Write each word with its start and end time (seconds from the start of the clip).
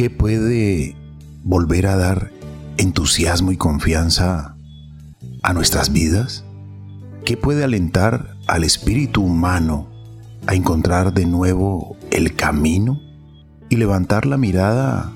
¿qué 0.00 0.08
puede 0.08 0.96
volver 1.44 1.86
a 1.86 1.94
dar 1.94 2.30
entusiasmo 2.78 3.52
y 3.52 3.58
confianza 3.58 4.56
a 5.42 5.52
nuestras 5.52 5.92
vidas? 5.92 6.42
¿Qué 7.26 7.36
puede 7.36 7.64
alentar 7.64 8.34
al 8.46 8.64
espíritu 8.64 9.20
humano 9.20 9.90
a 10.46 10.54
encontrar 10.54 11.12
de 11.12 11.26
nuevo 11.26 11.98
el 12.10 12.34
camino 12.34 12.98
y 13.68 13.76
levantar 13.76 14.24
la 14.24 14.38
mirada 14.38 15.12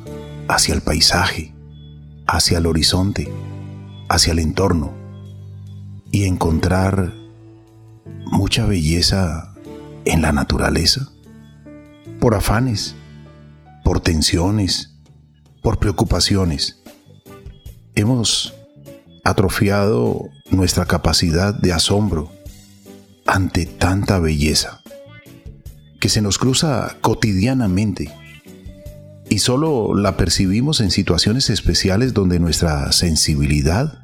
hacia 0.49 0.75
el 0.75 0.83
paisaje, 0.83 1.55
hacia 2.27 2.59
el 2.59 2.67
horizonte, 2.67 3.33
hacia 4.11 4.35
el 4.35 4.39
entorno 4.39 4.93
y 6.11 6.25
encontrar 6.25 7.15
mucha 8.27 8.67
belleza 8.67 9.55
en 10.05 10.21
la 10.21 10.33
naturaleza? 10.33 11.09
Por 12.21 12.35
afanes, 12.35 12.97
por 13.85 14.01
tensiones, 14.01 14.97
por 15.63 15.79
preocupaciones. 15.79 16.83
Hemos 17.95 18.55
atrofiado 19.23 20.29
nuestra 20.51 20.87
capacidad 20.87 21.55
de 21.55 21.73
asombro 21.73 22.33
ante 23.27 23.67
tanta 23.67 24.19
belleza 24.19 24.81
que 26.01 26.09
se 26.09 26.21
nos 26.21 26.39
cruza 26.39 26.97
cotidianamente 27.01 28.13
y 29.31 29.39
solo 29.39 29.95
la 29.95 30.17
percibimos 30.17 30.81
en 30.81 30.91
situaciones 30.91 31.49
especiales 31.49 32.13
donde 32.13 32.39
nuestra 32.39 32.93
sensibilidad 32.93 34.03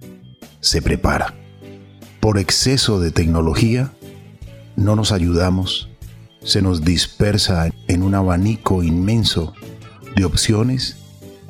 se 0.61 0.81
prepara. 0.81 1.35
Por 2.21 2.39
exceso 2.39 3.01
de 3.01 3.11
tecnología, 3.11 3.93
no 4.77 4.97
nos 4.97 5.13
ayudamos, 5.13 5.91
se 6.43 6.63
nos 6.63 6.85
dispersa 6.85 7.71
en 7.87 8.03
un 8.03 8.15
abanico 8.15 8.83
inmenso 8.83 9.53
de 10.21 10.27
opciones 10.27 10.97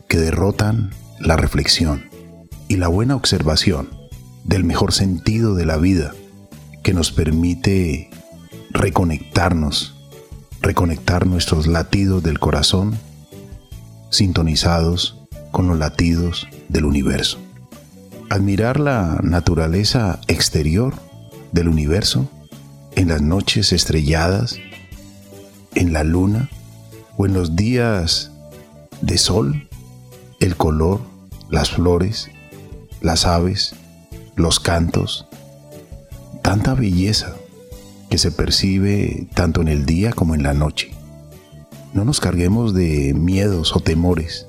que 0.06 0.16
derrotan 0.16 0.90
la 1.18 1.36
reflexión 1.36 2.08
y 2.68 2.76
la 2.76 2.86
buena 2.86 3.16
observación 3.16 3.90
del 4.44 4.62
mejor 4.62 4.92
sentido 4.92 5.56
de 5.56 5.66
la 5.66 5.76
vida 5.76 6.14
que 6.84 6.94
nos 6.94 7.10
permite 7.10 8.10
reconectarnos, 8.70 9.96
reconectar 10.62 11.26
nuestros 11.26 11.66
latidos 11.66 12.22
del 12.22 12.38
corazón 12.38 12.96
sintonizados 14.10 15.18
con 15.50 15.66
los 15.66 15.76
latidos 15.76 16.46
del 16.68 16.84
universo. 16.84 17.38
Admirar 18.28 18.78
la 18.78 19.18
naturaleza 19.24 20.20
exterior 20.28 20.94
del 21.50 21.66
universo 21.66 22.30
en 22.94 23.08
las 23.08 23.20
noches 23.20 23.72
estrelladas, 23.72 24.58
en 25.74 25.92
la 25.92 26.04
luna 26.04 26.48
o 27.16 27.26
en 27.26 27.34
los 27.34 27.56
días 27.56 28.29
de 29.00 29.18
sol, 29.18 29.68
el 30.40 30.56
color, 30.56 31.00
las 31.50 31.70
flores, 31.70 32.30
las 33.00 33.26
aves, 33.26 33.74
los 34.36 34.60
cantos, 34.60 35.26
tanta 36.42 36.74
belleza 36.74 37.34
que 38.08 38.18
se 38.18 38.32
percibe 38.32 39.28
tanto 39.34 39.60
en 39.60 39.68
el 39.68 39.86
día 39.86 40.12
como 40.12 40.34
en 40.34 40.42
la 40.42 40.54
noche. 40.54 40.90
No 41.92 42.04
nos 42.04 42.20
carguemos 42.20 42.74
de 42.74 43.14
miedos 43.14 43.74
o 43.74 43.80
temores, 43.80 44.46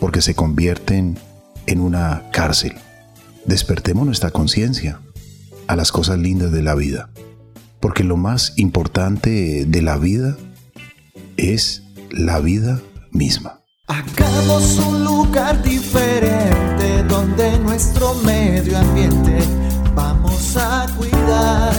porque 0.00 0.22
se 0.22 0.34
convierten 0.34 1.18
en 1.66 1.80
una 1.80 2.24
cárcel. 2.32 2.74
Despertemos 3.46 4.06
nuestra 4.06 4.30
conciencia 4.30 5.00
a 5.66 5.76
las 5.76 5.92
cosas 5.92 6.18
lindas 6.18 6.52
de 6.52 6.62
la 6.62 6.74
vida, 6.74 7.10
porque 7.80 8.04
lo 8.04 8.16
más 8.16 8.52
importante 8.56 9.64
de 9.66 9.82
la 9.82 9.96
vida 9.96 10.36
es 11.36 11.82
la 12.10 12.38
vida 12.40 12.80
misma. 13.14 13.60
Un 14.86 15.04
lugar 15.04 15.62
diferente 15.62 17.02
donde 17.08 17.58
nuestro 17.58 18.14
medio 18.14 18.78
ambiente 18.78 19.38
vamos 19.94 20.56
a 20.56 20.86
cuidar. 20.96 21.72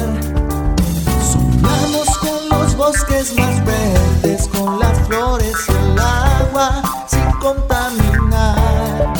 Sumamos 1.32 2.18
con 2.20 2.50
los 2.50 2.76
bosques 2.76 3.36
más 3.38 3.66
verdes, 3.66 4.48
con 4.48 4.80
las 4.80 4.98
flores 5.08 5.56
y 5.68 5.72
el 5.72 6.00
agua 6.00 6.82
sin 7.08 7.32
contaminar. 7.40 9.14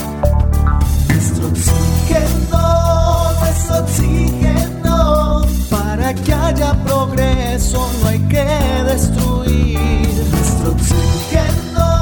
Nuestro 1.10 1.48
oxígeno, 1.48 3.34
nuestro 3.40 3.78
oxígeno, 3.84 5.46
para 5.70 6.14
que 6.14 6.34
haya 6.34 6.74
progreso 6.84 7.90
no 8.02 8.08
hay 8.08 8.20
que 8.28 8.46
destruir. 8.86 10.10
Nuestro 10.32 10.72
oxígeno, 10.72 11.95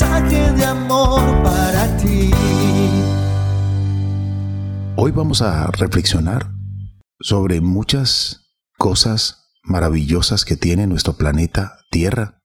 de 0.00 0.64
amor 0.64 1.20
para 1.44 1.96
ti. 1.98 2.28
Hoy 4.96 5.12
vamos 5.12 5.40
a 5.40 5.68
reflexionar 5.68 6.50
sobre 7.20 7.60
muchas 7.60 8.56
cosas 8.76 9.52
maravillosas 9.62 10.44
que 10.44 10.56
tiene 10.56 10.88
nuestro 10.88 11.16
planeta 11.16 11.78
Tierra, 11.92 12.42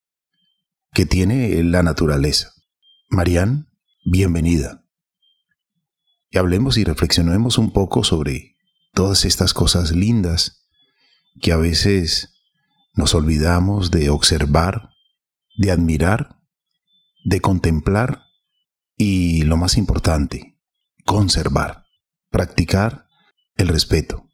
que 0.94 1.08
tiene 1.08 1.64
la 1.64 1.82
naturaleza. 1.82 2.52
Marian, 3.10 3.72
bienvenida. 4.06 4.86
Y 6.30 6.38
hablemos 6.38 6.78
y 6.78 6.84
reflexionemos 6.84 7.58
un 7.58 7.74
poco 7.74 8.04
sobre 8.04 8.58
todas 8.94 9.26
estas 9.26 9.56
cosas 9.56 9.92
lindas 9.92 10.68
que 11.42 11.52
a 11.52 11.58
veces 11.58 12.30
nos 12.94 13.16
olvidamos 13.16 13.90
de 13.90 14.12
observar, 14.12 14.92
de 15.58 15.72
admirar, 15.72 16.39
de 17.24 17.42
contemplar 17.42 18.24
y, 18.98 19.44
lo 19.44 19.58
más 19.58 19.78
importante, 19.78 20.58
conservar, 21.06 21.86
practicar 22.30 23.06
el 23.56 23.68
respeto. 23.68 24.30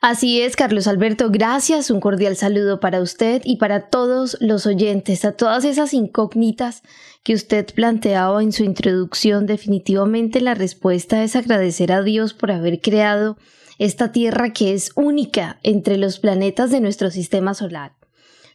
Así 0.00 0.40
es, 0.40 0.54
Carlos 0.54 0.86
Alberto, 0.86 1.28
gracias. 1.28 1.90
Un 1.90 2.00
cordial 2.00 2.36
saludo 2.36 2.78
para 2.78 3.00
usted 3.00 3.42
y 3.44 3.56
para 3.56 3.88
todos 3.88 4.36
los 4.40 4.64
oyentes, 4.64 5.24
a 5.24 5.32
todas 5.32 5.64
esas 5.64 5.92
incógnitas 5.92 6.82
que 7.24 7.34
usted 7.34 7.66
planteaba 7.74 8.40
en 8.42 8.52
su 8.52 8.62
introducción. 8.62 9.46
Definitivamente 9.46 10.40
la 10.40 10.54
respuesta 10.54 11.24
es 11.24 11.34
agradecer 11.34 11.90
a 11.90 12.02
Dios 12.02 12.32
por 12.32 12.52
haber 12.52 12.80
creado 12.80 13.38
esta 13.78 14.12
Tierra 14.12 14.52
que 14.52 14.72
es 14.72 14.92
única 14.94 15.58
entre 15.64 15.96
los 15.96 16.20
planetas 16.20 16.70
de 16.70 16.80
nuestro 16.80 17.10
sistema 17.10 17.54
solar. 17.54 17.97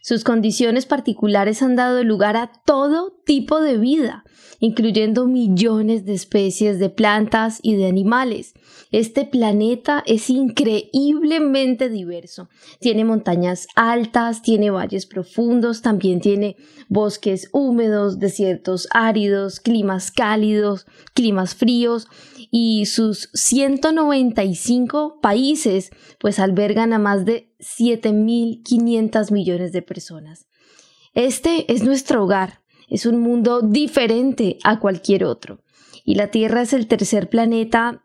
Sus 0.06 0.22
condiciones 0.22 0.84
particulares 0.84 1.62
han 1.62 1.76
dado 1.76 2.04
lugar 2.04 2.36
a 2.36 2.52
todo 2.66 3.18
tipo 3.24 3.62
de 3.62 3.78
vida, 3.78 4.22
incluyendo 4.60 5.26
millones 5.26 6.04
de 6.04 6.12
especies 6.12 6.78
de 6.78 6.90
plantas 6.90 7.58
y 7.62 7.76
de 7.76 7.86
animales. 7.86 8.52
Este 8.92 9.24
planeta 9.24 10.02
es 10.04 10.28
increíblemente 10.28 11.88
diverso. 11.88 12.50
Tiene 12.80 13.06
montañas 13.06 13.66
altas, 13.76 14.42
tiene 14.42 14.70
valles 14.70 15.06
profundos, 15.06 15.80
también 15.80 16.20
tiene 16.20 16.56
bosques 16.90 17.48
húmedos, 17.52 18.18
desiertos 18.18 18.86
áridos, 18.90 19.58
climas 19.58 20.10
cálidos, 20.10 20.84
climas 21.14 21.54
fríos 21.54 22.08
y 22.56 22.86
sus 22.86 23.30
195 23.34 25.18
países 25.20 25.90
pues 26.20 26.38
albergan 26.38 26.92
a 26.92 27.00
más 27.00 27.24
de 27.24 27.52
7.500 27.58 29.32
millones 29.32 29.72
de 29.72 29.82
personas. 29.82 30.46
Este 31.14 31.72
es 31.72 31.82
nuestro 31.82 32.22
hogar, 32.22 32.60
es 32.88 33.06
un 33.06 33.18
mundo 33.18 33.60
diferente 33.60 34.58
a 34.62 34.78
cualquier 34.78 35.24
otro. 35.24 35.64
Y 36.04 36.14
la 36.14 36.30
Tierra 36.30 36.62
es 36.62 36.72
el 36.72 36.86
tercer 36.86 37.28
planeta 37.28 38.04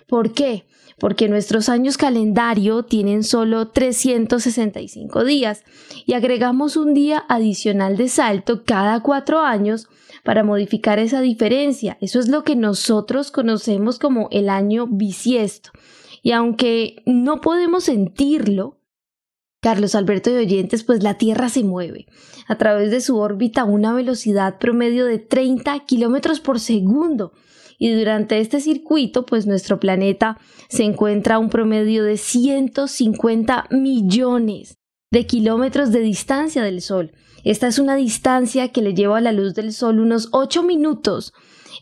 ¿Por 0.08 0.34
qué? 0.34 0.66
Porque 1.00 1.28
nuestros 1.28 1.68
años 1.70 1.98
calendario 1.98 2.84
tienen 2.84 3.24
solo 3.24 3.70
365 3.70 5.26
días 5.26 5.64
y 6.06 6.14
agregamos 6.14 6.78
un 6.78 6.94
día 6.94 7.26
adicional 7.28 7.98
de 7.98 8.08
salto 8.08 8.64
cada 8.64 9.02
cuatro 9.04 9.42
años 9.42 9.88
para 10.24 10.44
modificar 10.44 11.00
esa 11.00 11.22
diferencia. 11.22 11.98
Eso 12.02 12.20
es 12.20 12.30
lo 12.30 12.44
que 12.44 12.56
nosotros 12.56 13.32
conocemos 13.32 14.00
como 14.00 14.30
el 14.32 14.50
año 14.50 14.88
bisiesto. 14.88 15.72
Y 16.24 16.32
aunque 16.32 17.04
no 17.06 17.42
podemos 17.42 17.84
sentirlo, 17.84 18.77
Carlos 19.62 19.96
Alberto 19.96 20.30
de 20.30 20.40
Oyentes, 20.40 20.84
pues 20.84 21.02
la 21.04 21.16
Tierra 21.16 21.50
se 21.50 21.64
mueve 21.64 22.06
a 22.48 22.58
través 22.58 22.92
de 22.92 23.02
su 23.02 23.18
órbita 23.18 23.62
a 23.62 23.66
una 23.66 23.94
velocidad 23.94 24.60
promedio 24.60 25.06
de 25.06 25.20
30 25.20 25.86
kilómetros 25.86 26.40
por 26.40 26.60
segundo. 26.60 27.34
Y 27.80 27.92
durante 27.92 28.40
este 28.40 28.60
circuito, 28.60 29.26
pues 29.26 29.46
nuestro 29.46 29.80
planeta 29.80 30.38
se 30.68 30.84
encuentra 30.84 31.36
a 31.36 31.40
un 31.40 31.50
promedio 31.50 32.04
de 32.04 32.18
150 32.18 33.68
millones 33.72 34.78
de 35.12 35.26
kilómetros 35.26 35.92
de 35.92 36.00
distancia 36.00 36.64
del 36.64 36.82
Sol. 36.82 37.12
Esta 37.44 37.68
es 37.68 37.80
una 37.80 37.96
distancia 37.96 38.70
que 38.70 38.82
le 38.82 38.94
lleva 38.94 39.20
a 39.20 39.22
la 39.22 39.32
luz 39.32 39.54
del 39.54 39.74
Sol 39.74 40.00
unos 40.00 40.30
8 40.32 40.64
minutos 40.64 41.34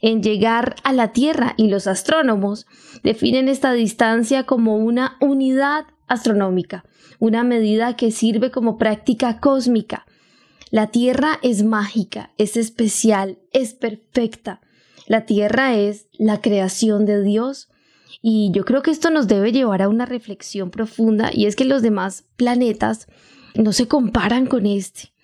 en 0.01 0.21
llegar 0.21 0.75
a 0.83 0.93
la 0.93 1.11
Tierra 1.11 1.53
y 1.57 1.69
los 1.69 1.87
astrónomos 1.87 2.65
definen 3.03 3.47
esta 3.47 3.73
distancia 3.73 4.43
como 4.43 4.77
una 4.77 5.17
unidad 5.21 5.85
astronómica, 6.07 6.85
una 7.19 7.43
medida 7.43 7.95
que 7.95 8.11
sirve 8.11 8.51
como 8.51 8.77
práctica 8.77 9.39
cósmica. 9.39 10.05
La 10.71 10.87
Tierra 10.87 11.39
es 11.41 11.63
mágica, 11.63 12.31
es 12.37 12.57
especial, 12.57 13.37
es 13.51 13.73
perfecta. 13.73 14.61
La 15.07 15.25
Tierra 15.25 15.75
es 15.75 16.07
la 16.13 16.41
creación 16.41 17.05
de 17.05 17.21
Dios 17.23 17.69
y 18.21 18.51
yo 18.51 18.65
creo 18.65 18.81
que 18.81 18.91
esto 18.91 19.09
nos 19.09 19.27
debe 19.27 19.51
llevar 19.51 19.81
a 19.81 19.89
una 19.89 20.05
reflexión 20.05 20.71
profunda 20.71 21.29
y 21.33 21.45
es 21.45 21.55
que 21.55 21.65
los 21.65 21.81
demás 21.81 22.25
planetas 22.35 23.07
no 23.55 23.71
se 23.71 23.87
comparan 23.87 24.47
con 24.47 24.65
este 24.65 25.14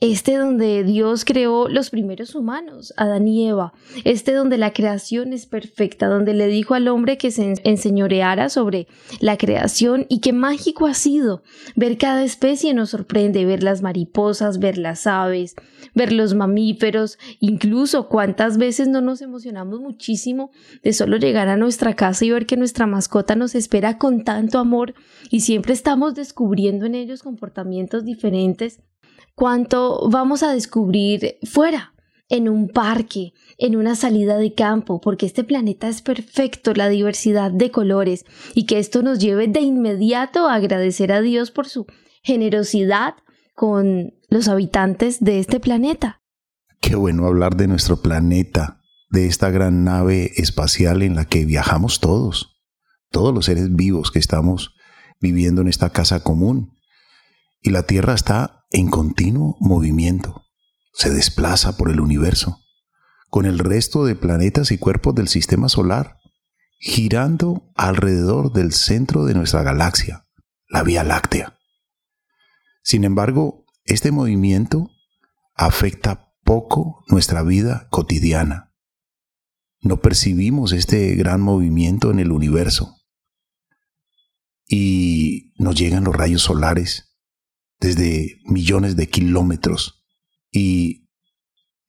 este 0.00 0.36
donde 0.36 0.84
Dios 0.84 1.24
creó 1.24 1.68
los 1.68 1.90
primeros 1.90 2.34
humanos, 2.34 2.92
Adán 2.96 3.28
y 3.28 3.48
Eva, 3.48 3.72
este 4.04 4.32
donde 4.32 4.58
la 4.58 4.72
creación 4.72 5.32
es 5.32 5.46
perfecta, 5.46 6.08
donde 6.08 6.34
le 6.34 6.46
dijo 6.46 6.74
al 6.74 6.88
hombre 6.88 7.18
que 7.18 7.30
se 7.30 7.54
enseñoreara 7.64 8.48
sobre 8.48 8.86
la 9.20 9.36
creación 9.36 10.06
y 10.08 10.20
qué 10.20 10.32
mágico 10.32 10.86
ha 10.86 10.94
sido 10.94 11.42
ver 11.74 11.98
cada 11.98 12.24
especie 12.24 12.74
nos 12.74 12.90
sorprende, 12.90 13.44
ver 13.44 13.62
las 13.62 13.82
mariposas, 13.82 14.58
ver 14.58 14.78
las 14.78 15.06
aves, 15.06 15.54
ver 15.94 16.12
los 16.12 16.34
mamíferos, 16.34 17.18
incluso 17.40 18.08
cuántas 18.08 18.58
veces 18.58 18.88
no 18.88 19.00
nos 19.00 19.22
emocionamos 19.22 19.80
muchísimo 19.80 20.50
de 20.82 20.92
solo 20.92 21.16
llegar 21.16 21.48
a 21.48 21.56
nuestra 21.56 21.94
casa 21.94 22.24
y 22.24 22.30
ver 22.30 22.46
que 22.46 22.56
nuestra 22.56 22.86
mascota 22.86 23.34
nos 23.34 23.54
espera 23.54 23.98
con 23.98 24.24
tanto 24.24 24.58
amor 24.58 24.94
y 25.30 25.40
siempre 25.40 25.72
estamos 25.72 26.14
descubriendo 26.14 26.86
en 26.86 26.94
ellos 26.94 27.22
comportamientos 27.22 28.04
diferentes 28.04 28.80
cuánto 29.36 30.08
vamos 30.08 30.42
a 30.42 30.52
descubrir 30.52 31.36
fuera, 31.44 31.92
en 32.28 32.48
un 32.48 32.68
parque, 32.68 33.34
en 33.56 33.76
una 33.76 33.94
salida 33.94 34.36
de 34.36 34.52
campo, 34.54 35.00
porque 35.00 35.26
este 35.26 35.44
planeta 35.44 35.88
es 35.88 36.02
perfecto, 36.02 36.74
la 36.74 36.88
diversidad 36.88 37.52
de 37.52 37.70
colores, 37.70 38.24
y 38.54 38.66
que 38.66 38.80
esto 38.80 39.02
nos 39.02 39.20
lleve 39.20 39.46
de 39.46 39.60
inmediato 39.60 40.48
a 40.48 40.54
agradecer 40.54 41.12
a 41.12 41.20
Dios 41.20 41.52
por 41.52 41.68
su 41.68 41.86
generosidad 42.22 43.14
con 43.54 44.14
los 44.28 44.48
habitantes 44.48 45.22
de 45.22 45.38
este 45.38 45.60
planeta. 45.60 46.20
Qué 46.80 46.96
bueno 46.96 47.26
hablar 47.26 47.56
de 47.56 47.68
nuestro 47.68 48.02
planeta, 48.02 48.80
de 49.10 49.26
esta 49.26 49.50
gran 49.50 49.84
nave 49.84 50.32
espacial 50.36 51.02
en 51.02 51.14
la 51.14 51.26
que 51.26 51.44
viajamos 51.44 52.00
todos, 52.00 52.60
todos 53.10 53.32
los 53.32 53.44
seres 53.44 53.74
vivos 53.74 54.10
que 54.10 54.18
estamos 54.18 54.74
viviendo 55.20 55.62
en 55.62 55.68
esta 55.68 55.90
casa 55.90 56.24
común. 56.24 56.76
Y 57.62 57.70
la 57.70 57.84
Tierra 57.84 58.14
está 58.14 58.65
en 58.76 58.90
continuo 58.90 59.56
movimiento. 59.58 60.44
Se 60.92 61.08
desplaza 61.08 61.78
por 61.78 61.90
el 61.90 61.98
universo, 61.98 62.60
con 63.30 63.46
el 63.46 63.58
resto 63.58 64.04
de 64.04 64.14
planetas 64.14 64.70
y 64.70 64.76
cuerpos 64.76 65.14
del 65.14 65.28
sistema 65.28 65.70
solar, 65.70 66.18
girando 66.78 67.72
alrededor 67.74 68.52
del 68.52 68.74
centro 68.74 69.24
de 69.24 69.32
nuestra 69.32 69.62
galaxia, 69.62 70.26
la 70.68 70.82
Vía 70.82 71.04
Láctea. 71.04 71.58
Sin 72.82 73.04
embargo, 73.04 73.64
este 73.86 74.12
movimiento 74.12 74.90
afecta 75.54 76.34
poco 76.44 77.02
nuestra 77.08 77.42
vida 77.42 77.88
cotidiana. 77.90 78.74
No 79.80 80.02
percibimos 80.02 80.72
este 80.72 81.14
gran 81.14 81.40
movimiento 81.40 82.10
en 82.10 82.18
el 82.18 82.30
universo. 82.30 82.94
Y 84.68 85.54
nos 85.58 85.76
llegan 85.76 86.04
los 86.04 86.14
rayos 86.14 86.42
solares 86.42 87.05
desde 87.78 88.40
millones 88.44 88.96
de 88.96 89.08
kilómetros 89.08 90.04
y 90.50 91.08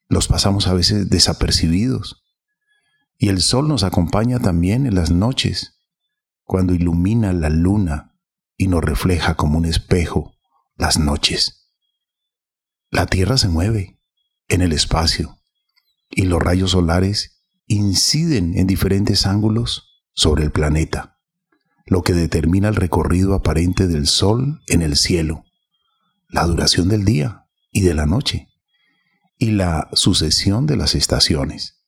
los 0.10 0.28
pasamos 0.28 0.68
a 0.68 0.74
veces 0.74 1.10
desapercibidos. 1.10 2.24
Y 3.18 3.30
el 3.30 3.42
sol 3.42 3.68
nos 3.68 3.84
acompaña 3.84 4.40
también 4.40 4.86
en 4.86 4.96
las 4.96 5.12
noches, 5.12 5.80
cuando 6.44 6.74
ilumina 6.74 7.34
la 7.34 7.50
luna 7.50 8.16
y 8.58 8.68
nos 8.68 8.84
refleja 8.84 9.36
como 9.36 9.58
un 9.58 9.66
espejo 9.66 10.34
las 10.76 11.00
noches. 11.00 11.72
La 12.90 13.06
Tierra 13.06 13.38
se 13.38 13.50
mueve 13.50 14.00
en 14.48 14.62
el 14.62 14.72
espacio 14.72 15.40
y 16.10 16.24
los 16.24 16.42
rayos 16.42 16.72
solares 16.72 17.44
inciden 17.66 18.58
en 18.58 18.68
diferentes 18.68 19.26
ángulos 19.26 20.06
sobre 20.14 20.44
el 20.46 20.52
planeta, 20.52 21.20
lo 21.86 22.02
que 22.02 22.14
determina 22.14 22.70
el 22.70 22.76
recorrido 22.76 23.34
aparente 23.34 23.88
del 23.88 24.08
Sol 24.08 24.62
en 24.68 24.82
el 24.82 24.96
cielo 24.96 25.47
la 26.30 26.46
duración 26.46 26.90
del 26.90 27.06
día 27.06 27.48
y 27.72 27.82
de 27.82 27.94
la 27.94 28.06
noche 28.06 28.48
y 29.38 29.52
la 29.52 29.90
sucesión 29.94 30.66
de 30.66 30.78
las 30.78 30.96
estaciones. 30.96 31.86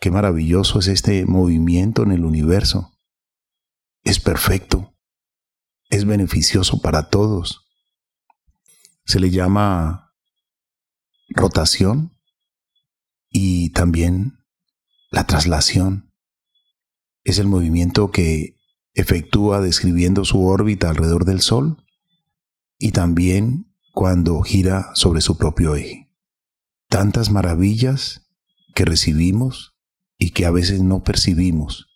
Qué 0.00 0.10
maravilloso 0.10 0.78
es 0.78 0.88
este 0.88 1.26
movimiento 1.26 2.02
en 2.02 2.12
el 2.12 2.24
universo. 2.24 2.92
Es 4.04 4.20
perfecto, 4.20 4.94
es 5.90 6.04
beneficioso 6.04 6.80
para 6.80 7.08
todos. 7.08 7.66
Se 9.04 9.20
le 9.20 9.30
llama 9.30 10.14
rotación 11.28 12.16
y 13.30 13.70
también 13.70 14.38
la 15.10 15.26
traslación. 15.26 16.12
Es 17.24 17.38
el 17.38 17.48
movimiento 17.48 18.10
que 18.10 18.56
efectúa 18.94 19.60
describiendo 19.60 20.24
su 20.24 20.46
órbita 20.46 20.90
alrededor 20.90 21.24
del 21.24 21.40
Sol 21.40 21.85
y 22.78 22.92
también 22.92 23.72
cuando 23.92 24.42
gira 24.42 24.90
sobre 24.94 25.20
su 25.20 25.38
propio 25.38 25.74
eje. 25.74 26.10
Tantas 26.88 27.30
maravillas 27.30 28.28
que 28.74 28.84
recibimos 28.84 29.74
y 30.18 30.30
que 30.30 30.46
a 30.46 30.50
veces 30.50 30.82
no 30.82 31.02
percibimos. 31.02 31.88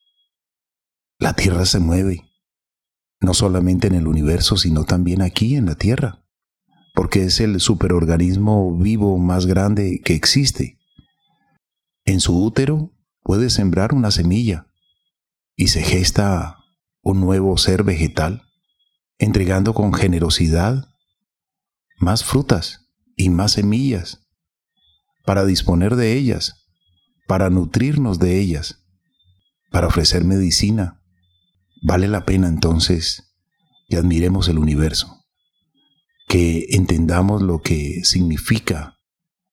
La 1.19 1.35
Tierra 1.35 1.67
se 1.67 1.79
mueve, 1.79 2.25
no 3.21 3.35
solamente 3.35 3.87
en 3.87 3.95
el 3.95 4.07
universo, 4.07 4.57
sino 4.57 4.85
también 4.85 5.21
aquí 5.21 5.57
en 5.57 5.67
la 5.67 5.75
Tierra, 5.75 6.25
porque 6.95 7.25
es 7.25 7.41
el 7.41 7.61
superorganismo 7.61 8.75
vivo 8.77 9.19
más 9.19 9.47
grande 9.47 10.01
que 10.03 10.15
existe. 10.15 10.79
En 12.07 12.21
su 12.21 12.43
útero 12.43 12.95
puede 13.23 13.51
sembrar 13.51 13.95
una 13.95 14.11
semilla 14.11 14.67
y 15.55 15.69
se 15.69 15.83
gesta 15.83 16.57
un 17.03 17.21
nuevo 17.21 17.57
ser 17.59 17.85
vegetal 17.85 18.50
entregando 19.21 19.75
con 19.75 19.93
generosidad 19.93 20.89
más 21.99 22.25
frutas 22.25 22.89
y 23.17 23.29
más 23.29 23.53
semillas 23.53 24.27
para 25.27 25.45
disponer 25.45 25.95
de 25.95 26.15
ellas, 26.15 26.67
para 27.29 27.51
nutrirnos 27.51 28.19
de 28.19 28.41
ellas, 28.41 28.83
para 29.71 29.87
ofrecer 29.87 30.25
medicina. 30.25 31.03
Vale 31.83 32.09
la 32.09 32.25
pena 32.25 32.49
entonces 32.49 33.35
que 33.89 33.99
admiremos 33.99 34.49
el 34.49 34.59
universo, 34.59 35.27
que 36.27 36.69
entendamos 36.71 37.43
lo 37.43 37.61
que 37.61 38.01
significa 38.05 38.99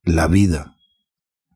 la 0.04 0.28
vida 0.28 0.78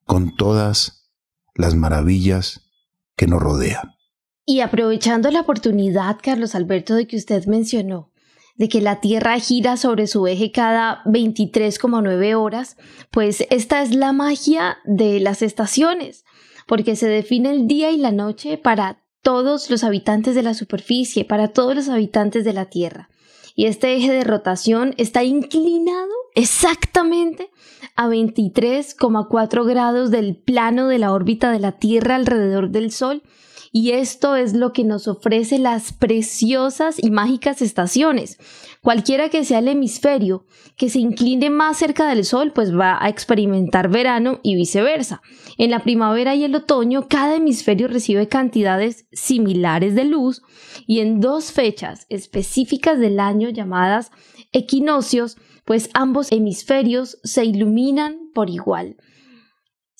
con 0.03 0.35
todas 0.35 1.09
las 1.55 1.75
maravillas 1.75 2.69
que 3.15 3.27
nos 3.27 3.41
rodean. 3.41 4.00
Y 4.45 4.61
aprovechando 4.61 5.29
la 5.31 5.41
oportunidad, 5.41 6.17
Carlos 6.21 6.55
Alberto, 6.55 6.95
de 6.95 7.07
que 7.07 7.17
usted 7.17 7.45
mencionó 7.45 8.11
de 8.55 8.69
que 8.69 8.81
la 8.81 8.99
Tierra 8.99 9.39
gira 9.39 9.75
sobre 9.75 10.05
su 10.05 10.27
eje 10.27 10.51
cada 10.51 11.03
23,9 11.05 12.35
horas, 12.35 12.77
pues 13.09 13.45
esta 13.49 13.81
es 13.81 13.95
la 13.95 14.13
magia 14.13 14.77
de 14.85 15.19
las 15.19 15.41
estaciones, 15.41 16.25
porque 16.67 16.95
se 16.95 17.07
define 17.07 17.51
el 17.51 17.67
día 17.67 17.89
y 17.91 17.97
la 17.97 18.11
noche 18.11 18.59
para 18.59 19.01
todos 19.23 19.69
los 19.69 19.83
habitantes 19.83 20.35
de 20.35 20.43
la 20.43 20.53
superficie, 20.53 21.25
para 21.25 21.47
todos 21.47 21.75
los 21.75 21.89
habitantes 21.89 22.43
de 22.43 22.53
la 22.53 22.65
Tierra. 22.65 23.09
Y 23.55 23.65
este 23.65 23.95
eje 23.95 24.11
de 24.11 24.23
rotación 24.23 24.93
está 24.97 25.23
inclinado 25.23 26.11
exactamente 26.35 27.49
a 27.95 28.07
23,4 28.07 29.65
grados 29.65 30.11
del 30.11 30.35
plano 30.35 30.87
de 30.87 30.99
la 30.99 31.13
órbita 31.13 31.51
de 31.51 31.59
la 31.59 31.73
Tierra 31.73 32.15
alrededor 32.15 32.69
del 32.69 32.91
Sol 32.91 33.23
y 33.71 33.91
esto 33.91 34.35
es 34.35 34.53
lo 34.53 34.73
que 34.73 34.83
nos 34.83 35.07
ofrece 35.07 35.57
las 35.57 35.93
preciosas 35.93 37.01
y 37.01 37.09
mágicas 37.09 37.61
estaciones. 37.61 38.37
Cualquiera 38.81 39.29
que 39.29 39.45
sea 39.45 39.59
el 39.59 39.69
hemisferio 39.69 40.45
que 40.75 40.89
se 40.89 40.99
incline 40.99 41.49
más 41.49 41.77
cerca 41.77 42.09
del 42.09 42.25
Sol, 42.25 42.51
pues 42.51 42.77
va 42.77 42.97
a 42.99 43.07
experimentar 43.07 43.89
verano 43.89 44.39
y 44.43 44.55
viceversa. 44.55 45.21
En 45.57 45.71
la 45.71 45.83
primavera 45.83 46.35
y 46.35 46.43
el 46.43 46.55
otoño, 46.55 47.07
cada 47.07 47.35
hemisferio 47.35 47.87
recibe 47.87 48.27
cantidades 48.27 49.05
similares 49.13 49.95
de 49.95 50.03
luz 50.03 50.41
y 50.85 50.99
en 50.99 51.21
dos 51.21 51.51
fechas 51.51 52.07
específicas 52.09 52.99
del 52.99 53.19
año 53.19 53.49
llamadas 53.49 54.11
equinoccios, 54.51 55.37
pues 55.63 55.89
ambos 55.93 56.31
hemisferios 56.31 57.19
se 57.23 57.45
iluminan 57.45 58.31
por 58.33 58.49
igual. 58.49 58.97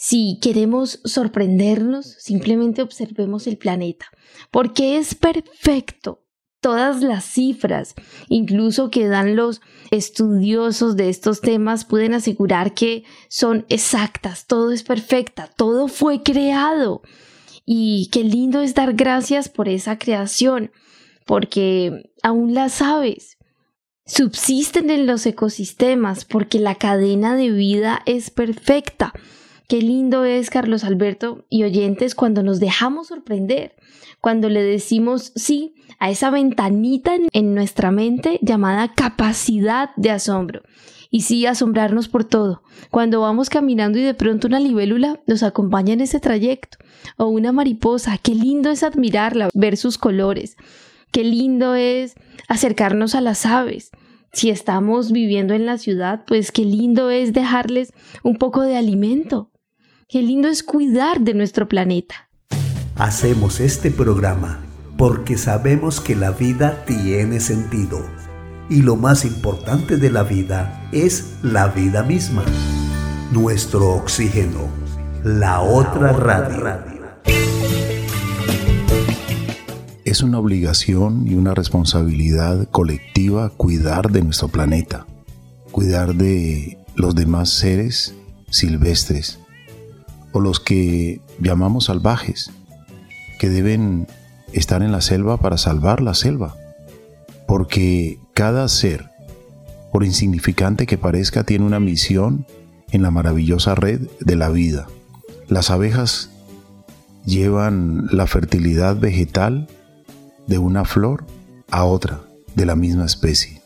Si 0.03 0.39
queremos 0.41 0.99
sorprendernos, 1.05 2.15
simplemente 2.17 2.81
observemos 2.81 3.45
el 3.45 3.59
planeta, 3.59 4.07
porque 4.49 4.97
es 4.97 5.13
perfecto. 5.13 6.25
Todas 6.59 7.03
las 7.03 7.23
cifras, 7.23 7.93
incluso 8.27 8.89
que 8.89 9.07
dan 9.07 9.35
los 9.35 9.61
estudiosos 9.91 10.95
de 10.95 11.09
estos 11.09 11.39
temas, 11.39 11.85
pueden 11.85 12.15
asegurar 12.15 12.73
que 12.73 13.03
son 13.29 13.67
exactas, 13.69 14.47
todo 14.47 14.71
es 14.71 14.81
perfecta, 14.81 15.51
todo 15.55 15.87
fue 15.87 16.23
creado. 16.23 17.03
Y 17.63 18.09
qué 18.11 18.23
lindo 18.23 18.61
es 18.61 18.73
dar 18.73 18.93
gracias 18.93 19.49
por 19.49 19.69
esa 19.69 19.99
creación, 19.99 20.71
porque 21.27 22.11
aún 22.23 22.55
las 22.55 22.81
aves 22.81 23.37
subsisten 24.07 24.89
en 24.89 25.05
los 25.05 25.27
ecosistemas, 25.27 26.25
porque 26.25 26.57
la 26.57 26.73
cadena 26.73 27.35
de 27.35 27.51
vida 27.51 28.01
es 28.07 28.31
perfecta. 28.31 29.13
Qué 29.71 29.81
lindo 29.81 30.25
es, 30.25 30.49
Carlos 30.49 30.83
Alberto 30.83 31.45
y 31.47 31.63
oyentes, 31.63 32.13
cuando 32.13 32.43
nos 32.43 32.59
dejamos 32.59 33.07
sorprender, 33.07 33.73
cuando 34.19 34.49
le 34.49 34.61
decimos 34.61 35.31
sí 35.37 35.75
a 35.97 36.09
esa 36.09 36.29
ventanita 36.29 37.13
en 37.31 37.55
nuestra 37.55 37.89
mente 37.89 38.37
llamada 38.41 38.91
capacidad 38.93 39.91
de 39.95 40.09
asombro. 40.09 40.63
Y 41.09 41.21
sí, 41.21 41.45
asombrarnos 41.45 42.09
por 42.09 42.25
todo. 42.25 42.63
Cuando 42.89 43.21
vamos 43.21 43.49
caminando 43.49 43.97
y 43.97 44.01
de 44.01 44.13
pronto 44.13 44.47
una 44.47 44.59
libélula 44.59 45.21
nos 45.25 45.41
acompaña 45.41 45.93
en 45.93 46.01
ese 46.01 46.19
trayecto, 46.19 46.77
o 47.15 47.27
una 47.27 47.53
mariposa, 47.53 48.17
qué 48.17 48.35
lindo 48.35 48.71
es 48.71 48.83
admirarla, 48.83 49.47
ver 49.53 49.77
sus 49.77 49.97
colores. 49.97 50.57
Qué 51.11 51.23
lindo 51.23 51.75
es 51.75 52.15
acercarnos 52.49 53.15
a 53.15 53.21
las 53.21 53.45
aves. 53.45 53.91
Si 54.33 54.49
estamos 54.49 55.13
viviendo 55.13 55.53
en 55.53 55.65
la 55.65 55.77
ciudad, 55.77 56.25
pues 56.27 56.51
qué 56.51 56.65
lindo 56.65 57.09
es 57.09 57.31
dejarles 57.31 57.93
un 58.21 58.37
poco 58.37 58.63
de 58.63 58.75
alimento, 58.75 59.50
Qué 60.11 60.21
lindo 60.21 60.49
es 60.49 60.61
cuidar 60.61 61.21
de 61.21 61.33
nuestro 61.33 61.69
planeta. 61.69 62.27
Hacemos 62.97 63.61
este 63.61 63.91
programa 63.91 64.59
porque 64.97 65.37
sabemos 65.37 66.01
que 66.01 66.17
la 66.17 66.31
vida 66.31 66.83
tiene 66.83 67.39
sentido 67.39 68.05
y 68.69 68.81
lo 68.81 68.97
más 68.97 69.23
importante 69.23 69.95
de 69.95 70.11
la 70.11 70.23
vida 70.23 70.89
es 70.91 71.37
la 71.43 71.69
vida 71.69 72.03
misma. 72.03 72.43
Nuestro 73.31 73.93
oxígeno, 73.93 74.67
la 75.23 75.61
otra 75.61 76.11
radio. 76.11 76.61
Es 80.03 80.21
una 80.21 80.39
obligación 80.39 81.25
y 81.25 81.35
una 81.35 81.53
responsabilidad 81.53 82.67
colectiva 82.69 83.49
cuidar 83.49 84.11
de 84.11 84.23
nuestro 84.23 84.49
planeta, 84.49 85.07
cuidar 85.71 86.15
de 86.15 86.77
los 86.95 87.15
demás 87.15 87.49
seres 87.49 88.13
silvestres, 88.49 89.40
o 90.31 90.39
los 90.39 90.59
que 90.59 91.21
llamamos 91.39 91.85
salvajes, 91.85 92.51
que 93.39 93.49
deben 93.49 94.07
estar 94.53 94.83
en 94.83 94.91
la 94.91 95.01
selva 95.01 95.37
para 95.37 95.57
salvar 95.57 96.01
la 96.01 96.13
selva, 96.13 96.55
porque 97.47 98.19
cada 98.33 98.67
ser, 98.67 99.09
por 99.91 100.03
insignificante 100.03 100.85
que 100.85 100.97
parezca, 100.97 101.43
tiene 101.43 101.65
una 101.65 101.79
misión 101.79 102.45
en 102.91 103.01
la 103.01 103.11
maravillosa 103.11 103.75
red 103.75 104.01
de 104.19 104.35
la 104.35 104.49
vida. 104.49 104.87
Las 105.47 105.69
abejas 105.69 106.29
llevan 107.25 108.07
la 108.11 108.27
fertilidad 108.27 108.97
vegetal 108.97 109.67
de 110.47 110.57
una 110.57 110.85
flor 110.85 111.25
a 111.69 111.83
otra 111.83 112.21
de 112.55 112.65
la 112.65 112.75
misma 112.75 113.05
especie. 113.05 113.61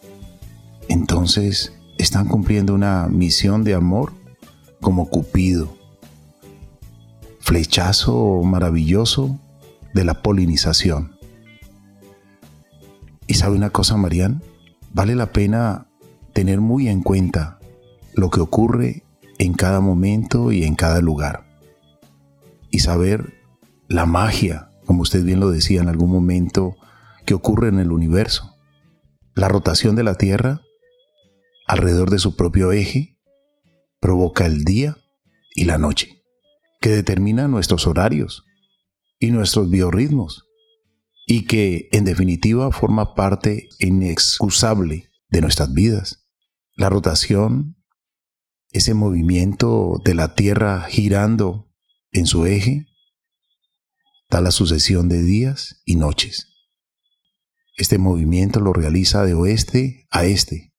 Entonces 0.88 1.74
están 1.98 2.28
cumpliendo 2.28 2.74
una 2.74 3.08
misión 3.08 3.64
de 3.64 3.74
amor 3.74 4.14
como 4.82 5.10
Cupido, 5.10 5.75
flechazo 7.46 8.42
maravilloso 8.44 9.40
de 9.94 10.04
la 10.04 10.24
polinización. 10.24 11.16
Y 13.28 13.36
sabe 13.36 13.56
una 13.56 13.70
cosa, 13.70 13.98
Marian, 13.98 14.42
vale 14.92 15.14
la 15.14 15.32
pena 15.32 15.86
tener 16.34 16.60
muy 16.60 16.88
en 16.88 17.04
cuenta 17.04 17.60
lo 18.16 18.32
que 18.32 18.42
ocurre 18.42 19.04
en 19.38 19.54
cada 19.54 19.80
momento 19.80 20.52
y 20.52 20.64
en 20.64 20.74
cada 20.74 21.02
lugar. 21.02 21.46
Y 22.72 22.80
saber 22.80 23.36
la 23.88 24.08
magia, 24.08 24.72
como 24.88 25.04
usted 25.04 25.24
bien 25.24 25.40
lo 25.40 25.52
decía 25.52 25.82
en 25.82 25.90
algún 25.90 26.10
momento, 26.10 26.76
que 27.26 27.36
ocurre 27.36 27.68
en 27.68 27.78
el 27.78 27.92
universo. 27.92 28.56
La 29.36 29.50
rotación 29.50 29.96
de 29.96 30.04
la 30.04 30.16
Tierra 30.16 30.62
alrededor 31.68 32.10
de 32.10 32.18
su 32.18 32.36
propio 32.36 32.72
eje 32.72 33.20
provoca 34.00 34.48
el 34.48 34.64
día 34.64 34.98
y 35.54 35.66
la 35.66 35.78
noche 35.78 36.25
que 36.86 36.92
determina 36.92 37.48
nuestros 37.48 37.88
horarios 37.88 38.46
y 39.18 39.32
nuestros 39.32 39.72
biorritmos 39.72 40.46
y 41.26 41.48
que 41.48 41.90
en 41.92 42.06
definitiva 42.06 42.72
forma 42.72 43.16
parte 43.16 43.70
inexcusable 43.80 45.10
de 45.30 45.42
nuestras 45.42 45.74
vidas. 45.74 46.28
La 46.76 46.92
rotación, 46.92 47.84
ese 48.70 48.94
movimiento 48.94 50.00
de 50.06 50.14
la 50.14 50.36
Tierra 50.36 50.82
girando 50.82 51.74
en 52.12 52.28
su 52.28 52.46
eje, 52.46 52.86
da 54.30 54.40
la 54.40 54.52
sucesión 54.52 55.10
de 55.10 55.24
días 55.24 55.82
y 55.86 55.96
noches. 55.96 56.54
Este 57.78 57.98
movimiento 57.98 58.60
lo 58.60 58.74
realiza 58.74 59.26
de 59.26 59.34
oeste 59.34 60.06
a 60.12 60.26
este, 60.26 60.76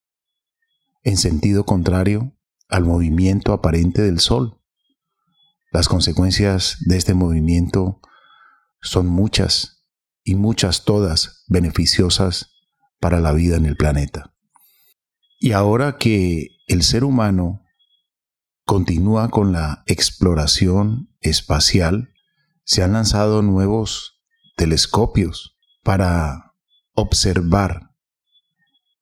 en 1.02 1.16
sentido 1.16 1.66
contrario 1.66 2.38
al 2.68 2.84
movimiento 2.84 3.52
aparente 3.52 4.02
del 4.02 4.20
Sol. 4.20 4.62
Las 5.72 5.88
consecuencias 5.88 6.78
de 6.80 6.96
este 6.96 7.14
movimiento 7.14 8.00
son 8.80 9.06
muchas 9.06 9.84
y 10.24 10.34
muchas 10.34 10.84
todas 10.84 11.44
beneficiosas 11.48 12.52
para 13.00 13.20
la 13.20 13.32
vida 13.32 13.56
en 13.56 13.66
el 13.66 13.76
planeta. 13.76 14.34
Y 15.38 15.52
ahora 15.52 15.98
que 15.98 16.48
el 16.66 16.82
ser 16.82 17.04
humano 17.04 17.62
continúa 18.64 19.30
con 19.30 19.52
la 19.52 19.84
exploración 19.86 21.14
espacial, 21.20 22.12
se 22.64 22.82
han 22.82 22.92
lanzado 22.92 23.42
nuevos 23.42 24.20
telescopios 24.56 25.56
para 25.82 26.54
observar 26.94 27.90